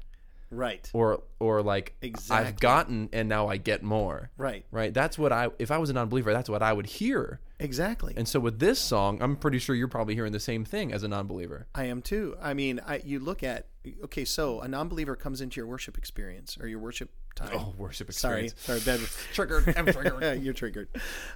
right. 0.50 0.90
or 0.92 1.22
or 1.40 1.62
like 1.62 1.94
Exactly. 2.02 2.36
I've 2.48 2.60
gotten 2.60 3.08
and 3.12 3.28
now 3.28 3.48
I 3.48 3.56
get 3.56 3.82
more, 3.82 4.30
Right. 4.36 4.64
right? 4.70 4.92
That's 4.92 5.16
what 5.18 5.32
I, 5.32 5.48
if 5.58 5.70
I 5.70 5.78
was 5.78 5.88
a 5.90 5.92
non-believer, 5.92 6.32
that's 6.32 6.50
what 6.50 6.62
I 6.62 6.72
would 6.72 6.86
hear. 6.86 7.40
Exactly. 7.60 8.14
And 8.16 8.28
so 8.28 8.38
with 8.38 8.58
this 8.60 8.78
song, 8.78 9.20
I'm 9.22 9.34
pretty 9.36 9.58
sure 9.58 9.74
you're 9.74 9.88
probably 9.88 10.14
hearing 10.14 10.32
the 10.32 10.38
same 10.40 10.64
thing 10.64 10.92
as 10.92 11.02
a 11.02 11.08
non-believer. 11.08 11.66
I 11.74 11.84
am 11.84 12.02
too. 12.02 12.36
I 12.40 12.54
mean, 12.54 12.80
I, 12.86 13.00
you 13.04 13.18
look 13.18 13.42
at 13.42 13.66
okay, 14.04 14.24
so 14.24 14.60
a 14.60 14.68
non-believer 14.68 15.16
comes 15.16 15.40
into 15.40 15.56
your 15.60 15.66
worship 15.66 15.96
experience 15.98 16.56
or 16.60 16.68
your 16.68 16.78
worship 16.78 17.10
time. 17.34 17.50
Oh, 17.54 17.74
worship 17.76 18.08
experience. 18.08 18.54
sorry, 18.58 18.80
sorry, 18.80 18.98
bad. 18.98 19.06
Triggered. 19.34 19.74
I'm 19.76 19.86
triggered. 19.86 20.42
You're 20.42 20.54
triggered. 20.54 20.88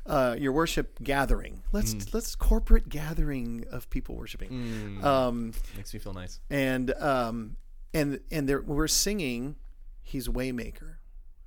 Uh, 0.07 0.37
your 0.39 0.53
worship 0.53 0.99
gathering. 1.03 1.63
Let's 1.73 1.95
Mm. 1.95 2.15
let's 2.15 2.35
corporate 2.35 2.89
gathering 2.89 3.65
of 3.71 3.89
people 3.91 4.17
worshiping. 4.17 4.99
Um, 5.03 5.53
Makes 5.77 5.95
me 5.95 6.01
feel 6.01 6.13
nice. 6.15 6.41
and 6.51 6.93
um, 6.95 7.57
and 7.95 8.21
and 8.31 8.49
there, 8.49 8.63
we're 8.63 8.89
singing. 8.89 9.57
He's 10.03 10.29
waymaker. 10.29 10.97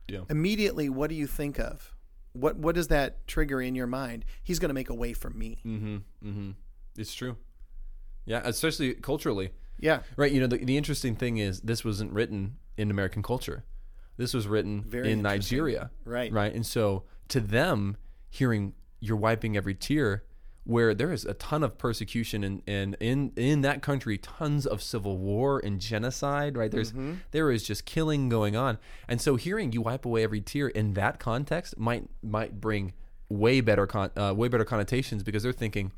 Yeah. 0.07 0.21
Immediately, 0.29 0.87
what 0.89 1.09
do 1.09 1.15
you 1.15 1.27
think 1.27 1.59
of? 1.59 1.93
What 2.33 2.57
what 2.57 2.75
does 2.75 2.87
that 2.89 3.27
trigger 3.27 3.61
in 3.61 3.75
your 3.75 3.87
mind? 3.87 4.23
He's 4.43 4.59
going 4.59 4.69
to 4.69 4.73
make 4.73 4.89
a 4.89 4.93
way 4.95 5.13
for 5.13 5.29
me. 5.29 5.59
Mm-hmm. 5.65 5.95
Mm-hmm. 6.27 6.51
It's 6.97 7.13
true. 7.13 7.37
Yeah, 8.25 8.41
especially 8.43 8.93
culturally. 8.95 9.51
Yeah, 9.79 10.01
Right. 10.15 10.31
You 10.31 10.41
know, 10.41 10.47
the, 10.47 10.57
the 10.57 10.77
interesting 10.77 11.15
thing 11.15 11.37
is 11.37 11.61
this 11.61 11.83
wasn't 11.83 12.11
written 12.13 12.57
in 12.77 12.89
American 12.91 13.21
culture. 13.21 13.63
This 14.17 14.33
was 14.33 14.47
written 14.47 14.83
Very 14.83 15.11
in. 15.11 15.21
Nigeria. 15.21 15.91
Right. 16.05 16.31
Right. 16.31 16.53
And 16.53 16.65
so 16.65 17.03
to 17.29 17.39
them, 17.39 17.97
hearing 18.29 18.73
you're 18.99 19.17
wiping 19.17 19.57
every 19.57 19.75
tear, 19.75 20.23
where 20.65 20.95
there 20.95 21.11
is 21.11 21.25
a 21.25 21.33
ton 21.35 21.63
of 21.63 21.77
persecution 21.77 22.43
and 22.43 22.61
and 22.67 22.97
in 22.99 23.31
in 23.35 23.61
that 23.61 23.81
country 23.83 24.17
tons 24.17 24.65
of 24.65 24.81
civil 24.81 25.17
war 25.17 25.61
and 25.63 25.79
genocide 25.79 26.57
right 26.57 26.71
there's 26.71 26.91
there 27.31 27.51
is 27.51 27.63
just 27.63 27.85
killing 27.85 28.29
going 28.29 28.55
on 28.55 28.77
and 29.07 29.21
so 29.21 29.35
hearing 29.35 29.71
you 29.71 29.81
wipe 29.81 30.05
away 30.05 30.23
every 30.23 30.41
tear 30.41 30.67
in 30.69 30.93
that 30.95 31.19
context 31.19 31.77
might 31.77 32.09
might 32.23 32.59
bring 32.59 32.93
way 33.29 33.61
better 33.61 33.85
con- 33.85 34.09
uh, 34.17 34.33
way 34.35 34.47
better 34.47 34.65
connotations 34.65 35.21
because 35.21 35.43
they're 35.43 35.53
thinking 35.53 35.91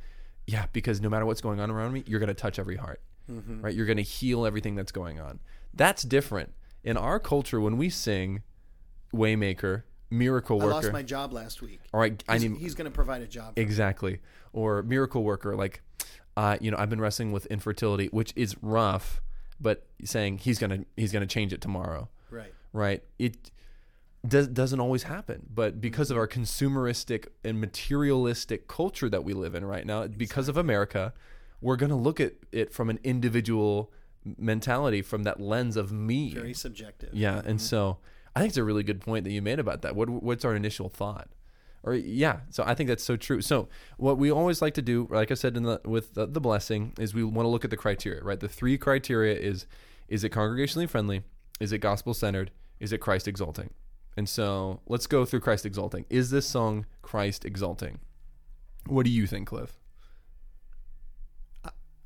yeah 0.46 0.65
because 0.74 1.00
no 1.00 1.07
matter 1.10 1.25
what's 1.25 1.41
going 1.41 1.62
on 1.62 1.72
around 1.72 1.93
me 1.93 2.03
you're 2.05 2.19
going 2.19 2.27
to 2.27 2.34
touch 2.34 2.60
every 2.60 2.75
heart 2.75 3.01
right 3.29 3.74
you're 3.75 3.86
going 3.86 3.98
to 3.98 4.03
heal 4.03 4.46
everything 4.46 4.75
that's 4.75 4.91
going 4.91 5.19
on 5.19 5.39
that's 5.74 6.03
different 6.03 6.53
in 6.84 6.96
our 6.98 7.19
culture 7.19 7.60
when 7.60 7.77
we 7.77 7.89
sing 7.89 8.41
waymaker 9.13 9.84
miracle 10.10 10.57
Worker. 10.60 10.72
I 10.72 10.75
lost 10.75 10.91
my 10.93 11.03
job 11.03 11.34
last 11.34 11.62
week. 11.62 11.81
all 11.93 12.00
right 12.00 12.24
i 12.29 12.34
He's, 12.34 12.43
need 12.50 12.57
he's 12.60 12.75
going 12.75 12.86
to 12.86 12.91
provide 12.96 13.22
a 13.22 13.27
job. 13.27 13.53
for 13.55 13.60
me. 13.60 13.63
Exactly. 13.65 14.19
Or 14.53 14.81
miracle 14.81 15.24
worker, 15.24 15.55
like, 15.55 15.81
uh, 16.38 16.57
you 16.62 16.72
know, 16.72 16.77
I've 16.77 16.89
been 16.89 17.01
wrestling 17.01 17.31
with 17.34 17.46
infertility, 17.48 18.07
which 18.07 18.31
is 18.36 18.55
rough, 18.62 19.22
but 19.60 19.86
saying 20.05 20.38
he's 20.39 20.57
gonna 20.60 20.86
he's 20.96 21.12
gonna 21.12 21.27
change 21.27 21.51
it 21.51 21.60
tomorrow, 21.62 22.07
Right. 22.31 22.53
right? 22.74 23.03
It 23.19 23.51
does, 24.25 24.48
doesn't 24.48 24.79
always 24.79 25.03
happen, 25.03 25.46
but 25.53 25.81
because 25.81 26.10
of 26.10 26.17
our 26.17 26.27
consumeristic 26.27 27.27
and 27.43 27.60
materialistic 27.60 28.67
culture 28.67 29.10
that 29.10 29.24
we 29.24 29.34
live 29.34 29.55
in 29.55 29.65
right 29.65 29.86
now, 29.86 30.07
because 30.07 30.48
of 30.48 30.55
America, 30.57 31.13
we're 31.62 31.76
gonna 31.76 31.98
look 31.98 32.20
at 32.20 32.34
it 32.52 32.74
from 32.74 32.90
an 32.90 33.00
individual 33.04 33.92
mentality, 34.38 35.02
from 35.02 35.24
that 35.24 35.40
lens 35.40 35.78
of 35.78 35.92
me. 35.92 36.34
Very 36.34 36.54
subjective. 36.54 37.10
Yeah, 37.14 37.38
and 37.38 37.46
mm-hmm. 37.46 37.58
so 37.58 37.98
I 38.36 38.40
think 38.40 38.52
it's 38.52 38.58
a 38.58 38.64
really 38.64 38.84
good 38.84 39.02
point 39.02 39.24
that 39.24 39.32
you 39.32 39.42
made 39.42 39.60
about 39.60 39.82
that. 39.82 39.96
What 39.96 40.10
what's 40.10 40.46
our 40.46 40.56
initial 40.56 40.90
thought? 40.90 41.30
Or 41.84 41.94
yeah, 41.94 42.42
so 42.50 42.64
I 42.66 42.74
think 42.74 42.90
that's 42.90 43.04
so 43.04 43.16
true. 43.16 43.42
So 43.42 43.70
what 43.98 44.18
we 44.18 44.32
always 44.32 44.62
like 44.62 44.74
to 44.74 44.82
do, 44.82 45.08
like 45.10 45.32
I 45.32 45.36
said 45.36 45.56
in 45.56 45.64
the 45.64 45.80
with 45.86 46.14
the, 46.16 46.26
the 46.26 46.42
blessing, 46.42 46.94
is 47.00 47.14
we 47.14 47.24
want 47.24 47.46
to 47.46 47.50
look 47.50 47.64
at 47.64 47.70
the 47.70 47.78
criteria, 47.78 48.22
right? 48.24 48.40
The 48.40 48.50
three 48.50 48.78
criteria 48.78 49.36
is 49.36 49.66
is 50.08 50.24
it 50.24 50.32
congregationally 50.32 50.90
friendly? 50.90 51.24
Is 51.60 51.72
it 51.72 51.80
gospel 51.80 52.14
centered? 52.14 52.52
Is 52.80 52.92
it 52.92 53.00
Christ 53.00 53.28
exalting? 53.28 53.72
And 54.16 54.28
so 54.28 54.82
let's 54.88 55.08
go 55.08 55.26
through 55.26 55.42
Christ 55.42 55.66
exalting. 55.66 56.06
Is 56.10 56.30
this 56.30 56.46
song 56.46 56.86
Christ 57.02 57.46
exalting? 57.46 58.00
What 58.88 59.06
do 59.06 59.12
you 59.12 59.28
think, 59.28 59.48
Cliff? 59.48 59.78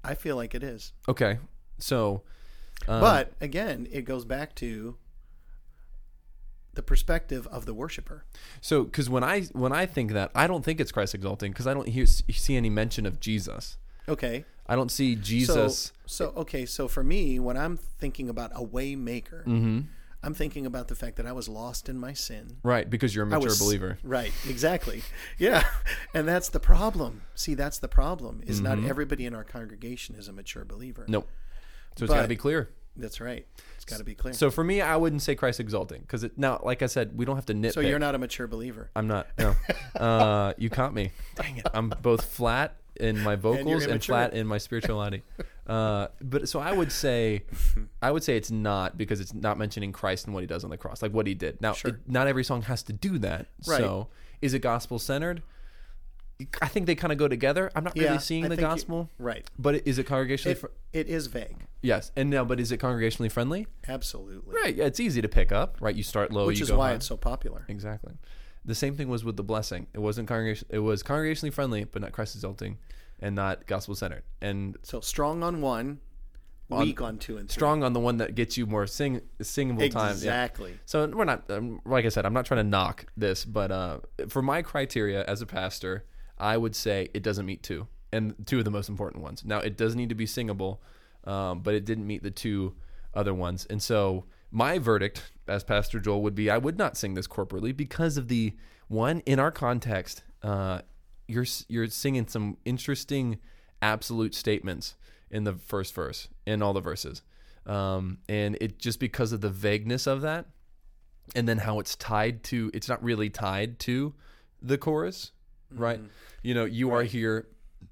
I 0.03 0.15
feel 0.15 0.35
like 0.35 0.55
it 0.55 0.63
is. 0.63 0.93
Okay, 1.07 1.39
so 1.77 2.23
um, 2.87 3.01
but 3.01 3.33
again, 3.41 3.87
it 3.91 4.03
goes 4.03 4.25
back 4.25 4.55
to 4.55 4.97
the 6.73 6.81
perspective 6.81 7.47
of 7.47 7.65
the 7.65 7.73
worshiper. 7.73 8.25
So, 8.61 8.83
because 8.83 9.09
when 9.09 9.23
I 9.23 9.41
when 9.53 9.71
I 9.71 9.85
think 9.85 10.13
that, 10.13 10.31
I 10.33 10.47
don't 10.47 10.63
think 10.63 10.79
it's 10.79 10.91
Christ 10.91 11.13
exalting 11.13 11.51
because 11.51 11.67
I 11.67 11.73
don't 11.73 11.87
hear 11.87 12.05
see 12.05 12.55
any 12.55 12.69
mention 12.69 13.05
of 13.05 13.19
Jesus. 13.19 13.77
Okay. 14.07 14.45
I 14.67 14.75
don't 14.75 14.91
see 14.91 15.15
Jesus. 15.15 15.91
So, 16.05 16.27
so 16.27 16.39
okay, 16.41 16.65
so 16.65 16.87
for 16.87 17.03
me, 17.03 17.39
when 17.39 17.57
I'm 17.57 17.77
thinking 17.77 18.29
about 18.29 18.51
a 18.53 18.63
way 18.63 18.95
maker, 18.95 19.43
Mm-hmm. 19.45 19.81
I'm 20.23 20.33
thinking 20.35 20.65
about 20.67 20.87
the 20.87 20.95
fact 20.95 21.15
that 21.17 21.25
I 21.25 21.31
was 21.31 21.49
lost 21.49 21.89
in 21.89 21.97
my 21.97 22.13
sin. 22.13 22.57
right, 22.63 22.87
because 22.87 23.15
you're 23.15 23.23
a 23.23 23.27
mature 23.27 23.45
was- 23.49 23.59
believer. 23.59 23.97
Right, 24.03 24.31
exactly. 24.47 25.01
Yeah. 25.37 25.63
And 26.13 26.27
that's 26.27 26.49
the 26.49 26.59
problem. 26.59 27.21
See, 27.35 27.53
that's 27.53 27.79
the 27.79 27.87
problem. 27.87 28.41
Is 28.45 28.61
Mm-hmm. 28.61 28.81
not 28.81 28.89
everybody 28.89 29.25
in 29.25 29.33
our 29.33 29.45
congregation 29.45 30.15
is 30.15 30.27
a 30.27 30.33
mature 30.33 30.65
believer. 30.65 31.05
Nope. 31.07 31.27
So 31.97 32.03
it's 32.05 32.13
got 32.13 32.23
to 32.23 32.27
be 32.27 32.35
clear. 32.35 32.69
That's 32.97 33.21
right. 33.21 33.47
It's 33.77 33.85
got 33.85 33.99
to 33.99 34.03
be 34.03 34.13
clear. 34.13 34.33
So 34.33 34.51
for 34.51 34.63
me, 34.63 34.81
I 34.81 34.97
wouldn't 34.97 35.21
say 35.21 35.35
Christ 35.35 35.61
exalting 35.61 36.01
because 36.01 36.25
it 36.25 36.37
now, 36.37 36.59
like 36.63 36.81
I 36.81 36.87
said, 36.87 37.17
we 37.17 37.23
don't 37.23 37.37
have 37.37 37.45
to 37.45 37.53
nitpick. 37.53 37.73
So 37.73 37.79
you're 37.79 37.97
not 37.99 38.13
a 38.13 38.17
mature 38.17 38.47
believer. 38.47 38.89
I'm 38.93 39.07
not. 39.07 39.27
No. 39.39 39.55
uh, 39.95 40.53
you 40.57 40.69
caught 40.69 40.93
me. 40.93 41.11
Dang 41.35 41.57
it. 41.57 41.67
I'm 41.73 41.89
both 42.01 42.25
flat 42.25 42.75
in 42.97 43.17
my 43.23 43.37
vocals 43.37 43.83
and, 43.83 43.91
immature. 43.91 44.13
flat 44.15 44.33
in 44.33 44.45
my 44.45 44.57
spirituality. 44.57 45.23
Uh, 45.67 46.07
but 46.21 46.49
so 46.49 46.59
I 46.59 46.71
would 46.73 46.91
say, 46.91 47.43
I 48.01 48.11
would 48.11 48.23
say 48.23 48.35
it's 48.35 48.51
not 48.51 48.97
because 48.97 49.19
it's 49.21 49.33
not 49.33 49.57
mentioning 49.57 49.91
Christ 49.91 50.25
and 50.25 50.33
what 50.33 50.41
he 50.41 50.47
does 50.47 50.63
on 50.63 50.69
the 50.69 50.77
cross, 50.77 51.01
like 51.01 51.13
what 51.13 51.27
he 51.27 51.33
did. 51.33 51.61
Now, 51.61 51.73
Sure. 51.73 51.91
it, 51.91 51.97
not 52.07 52.27
every 52.27 52.43
song 52.43 52.63
has 52.63 52.83
to 52.83 52.93
do 52.93 53.17
that. 53.19 53.45
Right. 53.67 53.77
So 53.79 54.07
is 54.41 54.53
it 54.53 54.59
gospel 54.59 54.97
centered? 54.99 55.43
I 56.59 56.67
think 56.67 56.87
they 56.87 56.95
kind 56.95 57.11
of 57.11 57.19
go 57.19 57.27
together. 57.27 57.69
I'm 57.75 57.83
not 57.83 57.95
Yeah, 57.95 58.05
really 58.05 58.19
seeing 58.19 58.45
I 58.45 58.47
the 58.47 58.57
gospel, 58.57 59.11
Right. 59.19 59.47
but 59.59 59.85
is 59.87 59.99
it 59.99 60.07
congregationally? 60.07 60.51
It, 60.51 60.57
fr- 60.57 60.67
it 60.91 61.07
is 61.07 61.27
vague. 61.27 61.67
yes, 61.83 62.11
and 62.15 62.31
now, 62.31 62.43
but 62.43 62.59
is 62.59 62.71
it 62.71 62.79
congregationally 62.79 63.31
friendly? 63.31 63.67
Absolutely. 63.87 64.55
Right. 64.55 64.75
Yeah, 64.75 64.85
it's 64.85 64.99
easy 64.99 65.21
to 65.21 65.27
pick 65.29 65.51
up. 65.51 65.77
Right. 65.79 65.95
You 65.95 66.01
start 66.01 66.31
low, 66.31 66.47
Which 66.47 66.59
is 66.59 66.71
why 66.71 66.89
high. 66.89 66.93
it's 66.95 67.05
so 67.05 67.15
popular. 67.15 67.65
Exactly. 67.67 68.13
The 68.65 68.75
same 68.75 68.95
thing 68.95 69.07
was 69.09 69.23
with 69.23 69.37
the 69.37 69.43
blessing. 69.43 69.87
It 69.93 69.99
wasn't 69.99 70.27
congregation. 70.27 70.67
It 70.69 70.79
was 70.79 71.01
congregationally 71.03 71.51
friendly, 71.53 71.83
but 71.83 72.01
not 72.01 72.11
Christ 72.11 72.35
exalting, 72.35 72.77
and 73.19 73.35
not 73.35 73.65
gospel 73.67 73.95
centered. 73.95 74.23
And 74.41 74.77
So 74.83 74.99
strong 75.01 75.41
on 75.43 75.61
one, 75.61 75.99
On- 76.69 76.81
weak 76.85 77.01
on 77.01 77.17
two 77.17 77.37
and 77.37 77.49
three. 77.49 77.53
strong 77.53 77.83
on 77.83 77.93
the 77.93 77.99
one 77.99 78.17
that 78.17 78.35
gets 78.35 78.57
you 78.57 78.65
more 78.67 78.85
sing 78.87 79.21
singable 79.41 79.89
time. 79.89 80.09
Yeah. 80.09 80.11
Exactly. 80.11 80.77
So 80.85 81.07
we're 81.07 81.25
not. 81.25 81.49
Um, 81.49 81.81
like 81.85 82.05
I 82.05 82.09
said, 82.09 82.25
I'm 82.25 82.33
not 82.33 82.45
trying 82.45 82.63
to 82.63 82.69
knock 82.69 83.07
this, 83.17 83.45
but 83.45 83.71
uh, 83.71 83.99
for 84.29 84.41
my 84.43 84.61
criteria 84.61 85.23
as 85.25 85.41
a 85.41 85.45
pastor, 85.47 86.05
I 86.37 86.55
would 86.57 86.75
say 86.75 87.09
it 87.13 87.23
doesn't 87.23 87.45
meet 87.45 87.63
two, 87.63 87.87
and 88.13 88.35
two 88.45 88.59
of 88.59 88.65
the 88.65 88.71
most 88.71 88.89
important 88.89 89.23
ones. 89.23 89.43
Now 89.43 89.57
it 89.59 89.75
does 89.75 89.95
need 89.95 90.09
to 90.09 90.15
be 90.15 90.25
singable, 90.27 90.81
um, 91.25 91.61
but 91.61 91.73
it 91.73 91.83
didn't 91.83 92.05
meet 92.07 92.21
the 92.23 92.31
two 92.31 92.75
other 93.13 93.33
ones, 93.33 93.65
and 93.69 93.81
so 93.81 94.25
my 94.51 94.77
verdict 94.77 95.31
as 95.47 95.63
Pastor 95.63 95.99
Joel 95.99 96.21
would 96.21 96.35
be: 96.35 96.49
I 96.49 96.57
would 96.57 96.77
not 96.77 96.97
sing 96.97 97.13
this 97.13 97.27
corporately 97.27 97.75
because 97.75 98.17
of 98.17 98.27
the 98.27 98.55
one 98.87 99.21
in 99.21 99.39
our 99.39 99.51
context. 99.51 100.23
Uh, 100.43 100.81
you're 101.27 101.45
you're 101.67 101.87
singing 101.87 102.27
some 102.27 102.57
interesting 102.65 103.39
absolute 103.81 104.35
statements 104.35 104.95
in 105.29 105.45
the 105.45 105.53
first 105.53 105.93
verse 105.95 106.27
in 106.45 106.61
all 106.61 106.73
the 106.73 106.81
verses. 106.81 107.21
Um, 107.65 108.19
and 108.27 108.57
it 108.59 108.79
just 108.79 108.99
because 108.99 109.31
of 109.31 109.41
the 109.41 109.49
vagueness 109.49 110.07
of 110.07 110.21
that 110.21 110.47
and 111.35 111.47
then 111.47 111.59
how 111.59 111.79
it's 111.79 111.95
tied 111.95 112.43
to 112.45 112.71
it's 112.73 112.89
not 112.89 113.03
really 113.03 113.29
tied 113.29 113.79
to 113.79 114.13
the 114.61 114.77
chorus 114.77 115.31
right? 115.71 115.99
You 116.43 116.53
know 116.53 116.65
you 116.65 116.91
are 116.91 117.03
here 117.03 117.47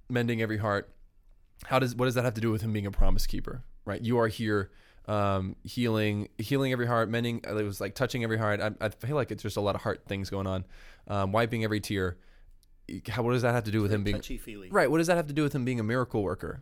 mending 0.10 0.42
every 0.42 0.58
heart. 0.58 0.94
How 1.66 1.80
does 1.80 1.96
what 1.96 2.06
does 2.06 2.16
that 2.16 2.25
have 2.25 2.34
to 2.34 2.42
do 2.42 2.51
with 2.51 2.62
him 2.62 2.74
being 2.74 2.86
a 2.86 2.92
promise 2.92 3.25
keeper 3.25 3.63
right? 3.86 4.01
You 4.01 4.18
are 4.20 4.28
here 4.28 4.72
um, 5.10 5.56
healing 5.63 6.30
healing 6.38 6.72
every 6.72 6.86
heart 6.86 7.10
mending 7.10 7.42
it 7.44 7.54
was 7.63 7.82
like 7.82 7.96
touching 7.96 8.24
every 8.24 8.38
heart 8.38 8.62
I, 8.62 8.72
I 8.80 8.89
feel 8.89 9.16
like 9.16 9.32
it's 9.32 9.42
just 9.44 9.58
a 9.58 9.62
lot 9.62 9.74
of 9.75 9.82
heart 9.82 10.04
things 10.08 10.30
going 10.30 10.46
on 10.48 10.66
um, 11.08 11.32
wiping 11.32 11.63
every 11.63 11.80
tear 11.80 12.18
how 13.10 13.24
what 13.24 13.34
does 13.34 13.42
that 13.42 13.54
have 13.54 13.63
to 13.66 13.72
do 13.72 13.82
with 13.82 13.92
him 13.92 14.04
being 14.04 14.16
Touchy 14.18 14.38
feely. 14.38 14.70
Right. 14.70 14.89
What 14.89 14.98
does 14.98 15.08
that 15.08 15.18
have 15.18 15.28
to 15.28 15.34
do 15.34 15.44
with 15.44 15.54
him 15.54 15.63
being 15.66 15.80
a 15.80 15.84
miracle 15.84 16.24
worker 16.24 16.62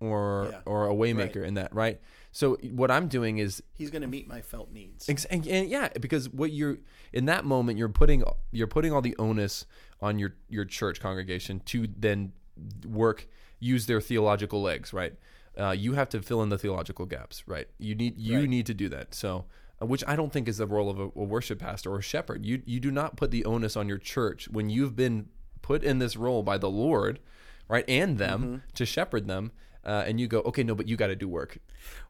or 0.00 0.48
Yeah. 0.50 0.60
or 0.66 0.88
a 0.90 0.94
waymaker 0.94 1.44
in 1.44 1.54
that, 1.54 1.74
right? 1.74 2.00
So 2.32 2.56
what 2.72 2.90
I'm 2.90 3.08
doing 3.08 3.38
is 3.38 3.62
He's 3.74 3.90
going 3.90 4.02
to 4.02 4.08
meet 4.08 4.26
my 4.28 4.40
felt 4.40 4.70
needs. 4.72 5.08
ex- 5.08 5.24
and, 5.26 5.46
and 5.46 5.68
yeah, 5.68 5.88
because 6.00 6.28
what 6.30 6.50
you're 6.52 6.78
in 7.12 7.26
that 7.26 7.44
moment 7.44 7.78
you're 7.78 7.88
putting 7.90 8.22
you're 8.52 8.66
putting 8.66 8.92
all 8.92 9.02
the 9.02 9.14
onus 9.18 9.66
on 10.00 10.18
your 10.18 10.34
your 10.48 10.64
church 10.64 11.00
congregation 11.00 11.60
to 11.66 11.86
then 11.98 12.32
work 12.86 13.26
use 13.58 13.86
their 13.86 14.00
theological 14.00 14.60
legs, 14.62 14.92
right? 14.92 15.14
Uh, 15.58 15.70
you 15.70 15.94
have 15.94 16.08
to 16.10 16.20
fill 16.22 16.42
in 16.42 16.48
the 16.50 16.58
theological 16.58 17.06
gaps, 17.06 17.42
right? 17.46 17.68
You 17.78 17.94
need 17.94 18.18
you 18.18 18.40
Right. 18.40 18.48
need 18.48 18.66
to 18.66 18.74
do 18.74 18.88
that. 18.90 19.14
So 19.14 19.46
uh, 19.80 19.86
which 19.86 20.04
I 20.06 20.16
don't 20.16 20.32
think 20.32 20.48
is 20.48 20.58
the 20.58 20.66
role 20.66 20.88
of 20.90 20.98
a, 20.98 21.04
a 21.04 21.24
worship 21.24 21.58
pastor 21.60 21.90
or 21.92 21.98
a 21.98 22.02
shepherd. 22.02 22.44
You 22.44 22.62
you 22.66 22.80
do 22.80 22.90
not 22.90 23.16
put 23.16 23.30
the 23.30 23.44
onus 23.44 23.76
on 23.76 23.88
your 23.88 23.98
church 23.98 24.48
when 24.50 24.68
you've 24.70 24.94
been 24.96 25.28
put 25.62 25.82
in 25.82 25.98
this 25.98 26.16
role 26.16 26.42
by 26.42 26.58
the 26.58 26.70
Lord, 26.70 27.20
right, 27.68 27.84
and 27.88 28.18
them 28.18 28.42
Mm-hmm. 28.42 28.56
to 28.74 28.86
shepherd 28.86 29.26
them. 29.28 29.52
Uh, 29.84 30.02
and 30.04 30.18
you 30.18 30.26
go, 30.26 30.40
okay, 30.40 30.64
no, 30.64 30.74
but 30.74 30.88
you 30.88 30.96
got 30.96 31.06
to 31.06 31.14
do 31.14 31.28
work. 31.28 31.58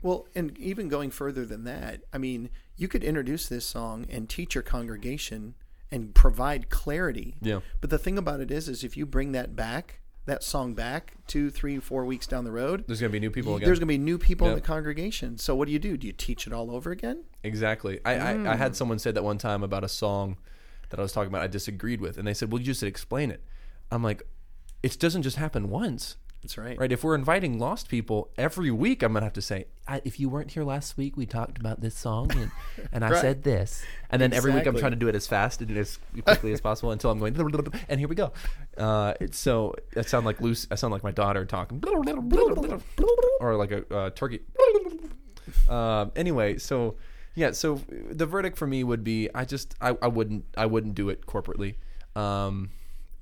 Well, 0.01 0.27
and 0.35 0.57
even 0.59 0.89
going 0.89 1.11
further 1.11 1.45
than 1.45 1.65
that, 1.65 2.01
I 2.11 2.17
mean, 2.17 2.49
you 2.75 2.89
could 2.89 3.05
introduce 3.05 3.49
this 3.49 3.67
song 3.67 4.07
and 4.09 4.31
teach 4.31 4.55
your 4.55 4.63
congregation 4.63 5.55
and 5.91 6.15
provide 6.15 6.71
clarity. 6.71 7.37
Yeah. 7.43 7.61
But 7.83 7.91
the 7.91 7.99
thing 7.99 8.17
about 8.17 8.41
it 8.41 8.51
is, 8.51 8.67
is 8.71 8.83
if 8.83 8.97
you 8.97 9.05
bring 9.05 9.33
that 9.33 9.55
back, 9.55 10.01
that 10.27 10.43
song 10.45 10.75
back 10.75 11.15
two, 11.27 11.51
three, 11.51 11.79
four 11.79 12.05
weeks 12.05 12.27
down 12.27 12.45
the 12.45 12.53
road, 12.53 12.85
There's 12.87 13.01
gonna 13.01 13.11
be 13.13 13.21
new 13.21 13.31
people 13.31 13.57
again. 13.57 13.67
there's 13.67 13.79
going 13.79 13.87
to 13.89 13.93
be 13.93 13.99
new 13.99 14.19
people 14.19 14.49
in 14.49 14.55
the 14.55 14.61
congregation. 14.61 15.39
So 15.39 15.55
what 15.55 15.67
do 15.67 15.73
you 15.73 15.79
do? 15.79 15.97
Do 15.97 16.07
you 16.07 16.13
teach 16.13 16.47
it 16.47 16.53
all 16.53 16.71
over 16.71 16.91
again? 16.91 17.25
Exactly. 17.43 18.01
I, 18.05 18.15
I, 18.15 18.31
I 18.31 18.35
Mm. 18.35 18.57
had 18.59 18.77
someone 18.77 18.99
say 18.99 19.11
that 19.13 19.23
one 19.25 19.39
time 19.39 19.63
about 19.63 19.85
a 19.85 19.89
song 19.89 20.37
that 20.91 20.99
I 21.01 21.03
was 21.03 21.13
talking 21.13 21.29
about. 21.29 21.43
I 21.43 21.47
disagreed 21.47 22.01
with, 22.01 22.19
and 22.19 22.27
they 22.27 22.35
said, 22.35 22.51
"Well, 22.53 22.61
you 22.61 22.67
just 22.67 22.83
explain 22.83 23.31
it." 23.31 23.43
I'm 23.91 24.03
like, 24.05 24.23
"It 24.83 24.99
doesn't 24.99 25.23
just 25.23 25.37
happen 25.37 25.69
once, 25.71 26.17
That's 26.43 26.57
right. 26.59 26.79
right? 26.79 26.93
If 26.93 27.03
we're 27.03 27.15
inviting 27.17 27.59
lost 27.59 27.89
people 27.89 28.31
every 28.39 28.71
week, 28.71 29.03
I'm 29.03 29.13
gonna 29.13 29.25
have 29.27 29.33
to 29.35 29.43
say, 29.43 29.67
I, 29.89 30.01
if 30.05 30.21
you 30.21 30.29
weren't 30.29 30.53
here 30.53 30.63
last 30.63 30.97
week, 30.97 31.17
we 31.17 31.27
talked 31.27 31.59
about 31.59 31.81
this 31.81 31.97
song, 31.97 32.31
and, 32.37 32.51
and 32.93 33.05
I 33.05 33.11
Right. 33.11 33.21
said 33.21 33.43
this, 33.43 33.85
and 34.11 34.23
then 34.23 34.33
every 34.33 34.53
week 34.53 34.67
I'm 34.67 34.77
trying 34.77 34.93
to 34.93 34.97
do 34.97 35.09
it 35.09 35.15
as 35.17 35.27
fast 35.27 35.61
and 35.61 35.77
as 35.77 35.99
quickly 36.25 36.53
as 36.53 36.61
possible 36.61 36.93
until 36.93 37.11
I'm 37.11 37.19
going, 37.19 37.35
and 37.89 37.99
here 37.99 38.09
we 38.09 38.15
go. 38.15 38.33
Uh, 38.79 39.15
so 39.33 39.75
I 39.97 40.03
sound 40.03 40.25
like 40.25 40.41
loose. 40.41 40.67
I 40.71 40.77
sound 40.77 40.93
like 40.93 41.03
my 41.03 41.11
daughter 41.11 41.45
talking, 41.45 41.83
or 43.41 43.57
like 43.57 43.73
a 43.73 43.95
uh, 43.95 44.11
turkey. 44.11 44.41
Um, 45.69 46.13
anyway, 46.17 46.59
so 46.59 46.97
yeah, 47.35 47.53
so 47.53 47.81
the 47.89 48.27
verdict 48.27 48.57
for 48.57 48.67
me 48.67 48.85
would 48.85 49.05
be 49.05 49.29
I 49.35 49.45
just 49.45 49.75
I, 49.81 49.97
I 50.03 50.09
wouldn't 50.09 50.45
I 50.57 50.67
wouldn't 50.67 50.95
do 50.95 51.09
it 51.09 51.27
corporately. 51.27 51.75
Um, 52.15 52.71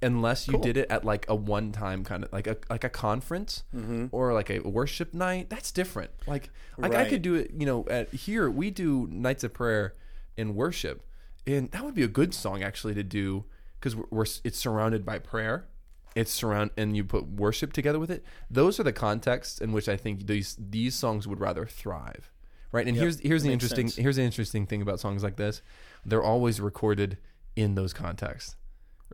unless 0.05 0.47
you 0.47 0.53
Cool. 0.55 0.63
did 0.63 0.77
it 0.77 0.91
at 0.91 1.05
like 1.05 1.27
a 1.29 1.35
one 1.35 1.73
time 1.73 2.05
kind 2.05 2.25
of 2.25 2.33
like 2.33 2.47
a 2.47 2.57
like 2.71 2.85
a 2.85 2.89
conference 2.91 3.65
mm-hmm. 3.75 4.07
or 4.13 4.33
like 4.33 4.51
a 4.51 4.61
worship 4.61 5.15
night. 5.15 5.51
That's 5.51 5.73
different. 5.73 6.11
Like 6.27 6.51
like 6.79 6.95
I 6.95 7.09
could 7.09 7.23
do 7.23 7.35
it. 7.35 7.51
You 7.57 7.67
know, 7.67 7.85
at 7.89 8.13
here 8.13 8.51
we 8.51 8.71
do 8.71 9.09
nights 9.11 9.43
of 9.45 9.53
prayer 9.55 9.95
and 10.37 10.55
worship, 10.55 11.05
and 11.47 11.71
that 11.73 11.85
would 11.85 11.95
be 11.95 12.03
a 12.03 12.09
good 12.09 12.35
song 12.35 12.63
actually 12.63 12.95
to 12.95 13.03
do 13.03 13.45
because 13.81 13.97
we're, 13.97 14.07
we're 14.11 14.27
it's 14.45 14.59
surrounded 14.59 15.05
by 15.05 15.19
prayer. 15.19 15.67
It's 16.15 16.31
surround 16.31 16.71
and 16.77 16.97
you 16.97 17.03
put 17.03 17.27
worship 17.27 17.73
together 17.73 17.99
with 17.99 18.11
it. 18.11 18.25
Those 18.49 18.79
are 18.79 18.85
the 18.85 18.93
contexts 18.93 19.61
in 19.61 19.73
which 19.73 19.89
I 19.89 19.97
think 19.97 20.27
these 20.27 20.57
these 20.59 20.95
songs 20.95 21.27
would 21.27 21.41
rather 21.41 21.67
thrive, 21.67 22.31
right? 22.71 22.87
And 22.87 22.97
Yep, 22.97 23.03
here's 23.03 23.21
here's 23.21 23.43
the 23.43 23.53
interesting 23.53 23.89
sense. 23.89 23.97
here's 24.03 24.17
the 24.17 24.23
interesting 24.23 24.67
thing 24.67 24.81
about 24.81 25.01
songs 25.01 25.25
like 25.25 25.37
this. 25.37 25.61
They're 26.07 26.23
always 26.23 26.61
recorded 26.61 27.19
in 27.57 27.75
those 27.75 27.93
contexts, 27.93 28.57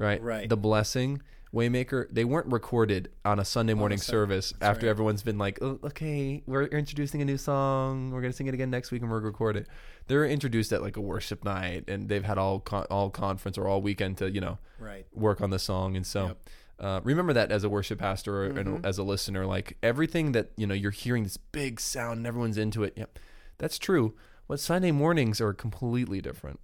right? 0.01 0.21
Right. 0.23 0.49
The 0.49 0.57
blessing, 0.57 1.23
Waymaker, 1.55 2.07
they 2.11 2.25
weren't 2.25 2.47
recorded 2.47 3.11
on 3.25 3.39
a 3.41 3.45
Sunday 3.45 3.75
morning 3.75 3.99
Sun- 3.99 4.13
service 4.13 4.55
after 4.61 4.87
right. 4.87 4.91
everyone's 4.91 5.23
been 5.23 5.39
like, 5.39 5.59
oh, 5.63 5.79
okay, 5.85 6.43
we're 6.47 6.65
introducing 6.65 7.23
a 7.23 7.25
new 7.25 7.37
song. 7.39 8.11
We're 8.11 8.21
gonna 8.21 8.33
sing 8.33 8.47
it 8.47 8.55
again 8.55 8.71
next 8.71 8.91
week 8.93 9.03
and 9.03 9.11
we're 9.11 9.19
gonna 9.21 9.31
record 9.31 9.57
it. 9.57 9.67
They're 10.07 10.27
introduced 10.27 10.73
at 10.73 10.81
like 10.83 10.97
a 10.97 11.01
worship 11.01 11.45
night, 11.45 11.85
and 11.89 12.09
they've 12.09 12.25
had 12.25 12.39
all 12.39 12.61
con- 12.61 12.87
all 12.91 13.11
conference 13.11 13.59
or 13.59 13.67
all 13.69 13.81
weekend 13.83 14.19
to 14.19 14.31
you 14.31 14.41
know 14.41 14.59
Right. 14.79 15.07
work 15.13 15.41
on 15.41 15.51
the 15.51 15.59
song 15.59 15.97
and 15.97 16.07
so 16.07 16.27
Yep. 16.29 16.49
uh, 16.79 17.01
remember 17.05 17.33
that 17.33 17.51
as 17.53 17.65
a 17.65 17.69
worship 17.69 17.99
pastor 17.99 18.45
or 18.45 18.47
and 18.47 18.83
Mhm. 18.83 18.87
as 18.87 18.97
a 18.99 19.03
listener 19.03 19.45
like 19.45 19.77
everything 19.83 20.33
that 20.33 20.51
you 20.57 20.67
know 20.67 20.75
you're 20.75 20.91
hearing 20.91 21.25
this 21.25 21.37
big 21.37 21.79
sound 21.81 22.19
and 22.19 22.27
everyone's 22.27 22.57
into 22.59 22.83
it 22.85 22.95
yep 22.97 23.19
that's 23.59 23.79
true 23.79 24.15
but 24.49 24.59
sunday 24.59 24.91
mornings 24.91 25.39
are 25.41 25.53
completely 25.53 26.21
different 26.23 26.59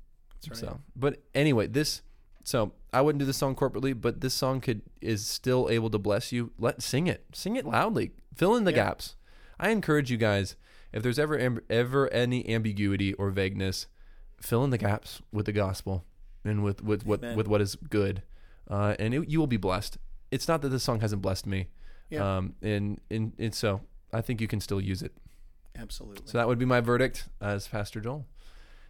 That's 0.47 0.63
right. 0.63 0.71
so 0.71 0.81
but 0.97 1.23
anyway 1.35 1.67
this 1.67 2.01
so 2.47 2.73
i 2.93 3.01
wouldn't 3.01 3.19
do 3.19 3.27
this 3.27 3.37
song 3.37 3.55
corporately 3.57 3.93
but 4.01 4.21
this 4.21 4.33
song 4.33 4.61
could 4.61 4.81
is 5.01 5.27
still 5.27 5.69
able 5.69 5.91
to 5.91 5.99
bless 5.99 6.31
you 6.31 6.53
let 6.59 6.81
sing 6.81 7.09
it 7.09 7.25
sing 7.33 7.57
it 7.57 7.67
loudly 7.67 8.13
fill 8.35 8.55
in 8.55 8.63
the 8.65 8.71
Yeah. 8.71 8.85
gaps 8.85 9.17
i 9.59 9.71
encourage 9.71 10.11
you 10.13 10.17
guys 10.17 10.55
if 10.93 11.03
there's 11.03 11.19
ever 11.19 11.37
ever 11.69 12.09
any 12.13 12.49
ambiguity 12.49 13.13
or 13.15 13.31
vagueness 13.31 13.87
fill 14.41 14.63
in 14.65 14.71
the 14.71 14.79
gaps 14.79 15.21
with 15.33 15.47
the 15.47 15.53
gospel 15.53 16.05
and 16.45 16.63
with 16.63 16.83
with 16.85 17.05
what 17.05 17.21
with 17.35 17.49
what 17.49 17.61
is 17.61 17.75
good 17.91 18.23
uh, 18.71 18.95
and 18.99 19.13
it, 19.15 19.29
you 19.29 19.39
will 19.41 19.47
be 19.49 19.57
blessed 19.57 19.99
it's 20.31 20.47
not 20.49 20.63
that 20.63 20.69
this 20.69 20.83
song 20.85 21.01
hasn't 21.01 21.23
blessed 21.23 21.47
me 21.47 21.67
Yeah. 22.11 22.37
um 22.37 22.55
and, 22.63 23.01
and 23.11 23.33
and 23.39 23.55
so 23.55 23.81
i 24.13 24.21
think 24.21 24.41
you 24.41 24.47
can 24.49 24.61
still 24.61 24.81
use 24.81 25.03
it 25.03 25.13
Absolutely. 25.77 26.23
so 26.27 26.39
that 26.39 26.47
would 26.47 26.59
be 26.59 26.65
my 26.65 26.81
verdict 26.81 27.29
as 27.41 27.69
Pastor 27.69 28.01
Joel. 28.01 28.25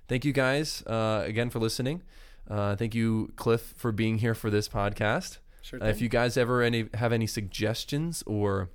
Thank 0.09 0.25
you 0.25 0.33
guys 0.33 0.85
uh, 0.87 1.23
again 1.27 1.51
for 1.51 1.59
listening. 1.59 2.03
Uh, 2.49 2.77
thank 2.77 2.95
you, 2.95 3.33
Cliff, 3.37 3.75
for 3.77 3.93
being 3.93 4.19
here 4.19 4.35
for 4.35 4.51
this 4.51 4.69
podcast. 4.69 5.39
sure 5.63 5.83
Uh, 5.83 5.87
if 5.87 6.01
you 6.01 6.09
guys 6.09 6.37
ever 6.37 6.63
any 6.63 6.89
have 6.95 7.13
any 7.13 7.27
suggestions 7.27 8.23
or 8.27 8.71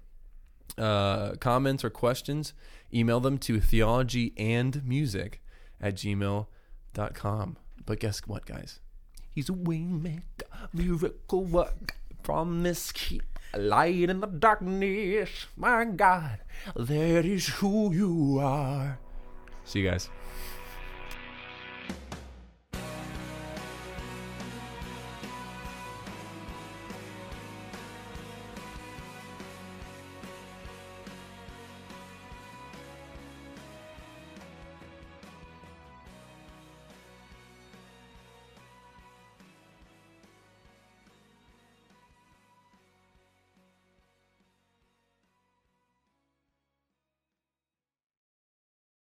uh, 0.77 1.33
comments 1.39 1.83
or 1.83 1.89
questions, 1.89 2.53
email 2.93 3.19
them 3.19 3.37
to 3.37 3.59
theologyandmusic 3.59 5.35
at 5.79 5.95
gmail.com. 5.95 7.57
But 7.85 7.99
guess 7.99 8.19
what, 8.27 8.45
guys? 8.45 8.79
He's 9.33 9.49
a 9.49 9.53
waymaker, 9.53 10.21
miracle 10.73 11.45
work, 11.45 11.95
promise 12.21 12.91
keep, 12.91 13.23
a 13.53 13.59
light 13.59 14.09
in 14.09 14.19
the 14.19 14.27
darkness. 14.27 15.47
My 15.55 15.85
God, 15.85 16.39
that 16.75 17.25
is 17.25 17.47
who 17.47 17.93
you 17.93 18.39
are. 18.41 18.99
See 19.63 19.79
you 19.79 19.89
guys. 19.89 20.09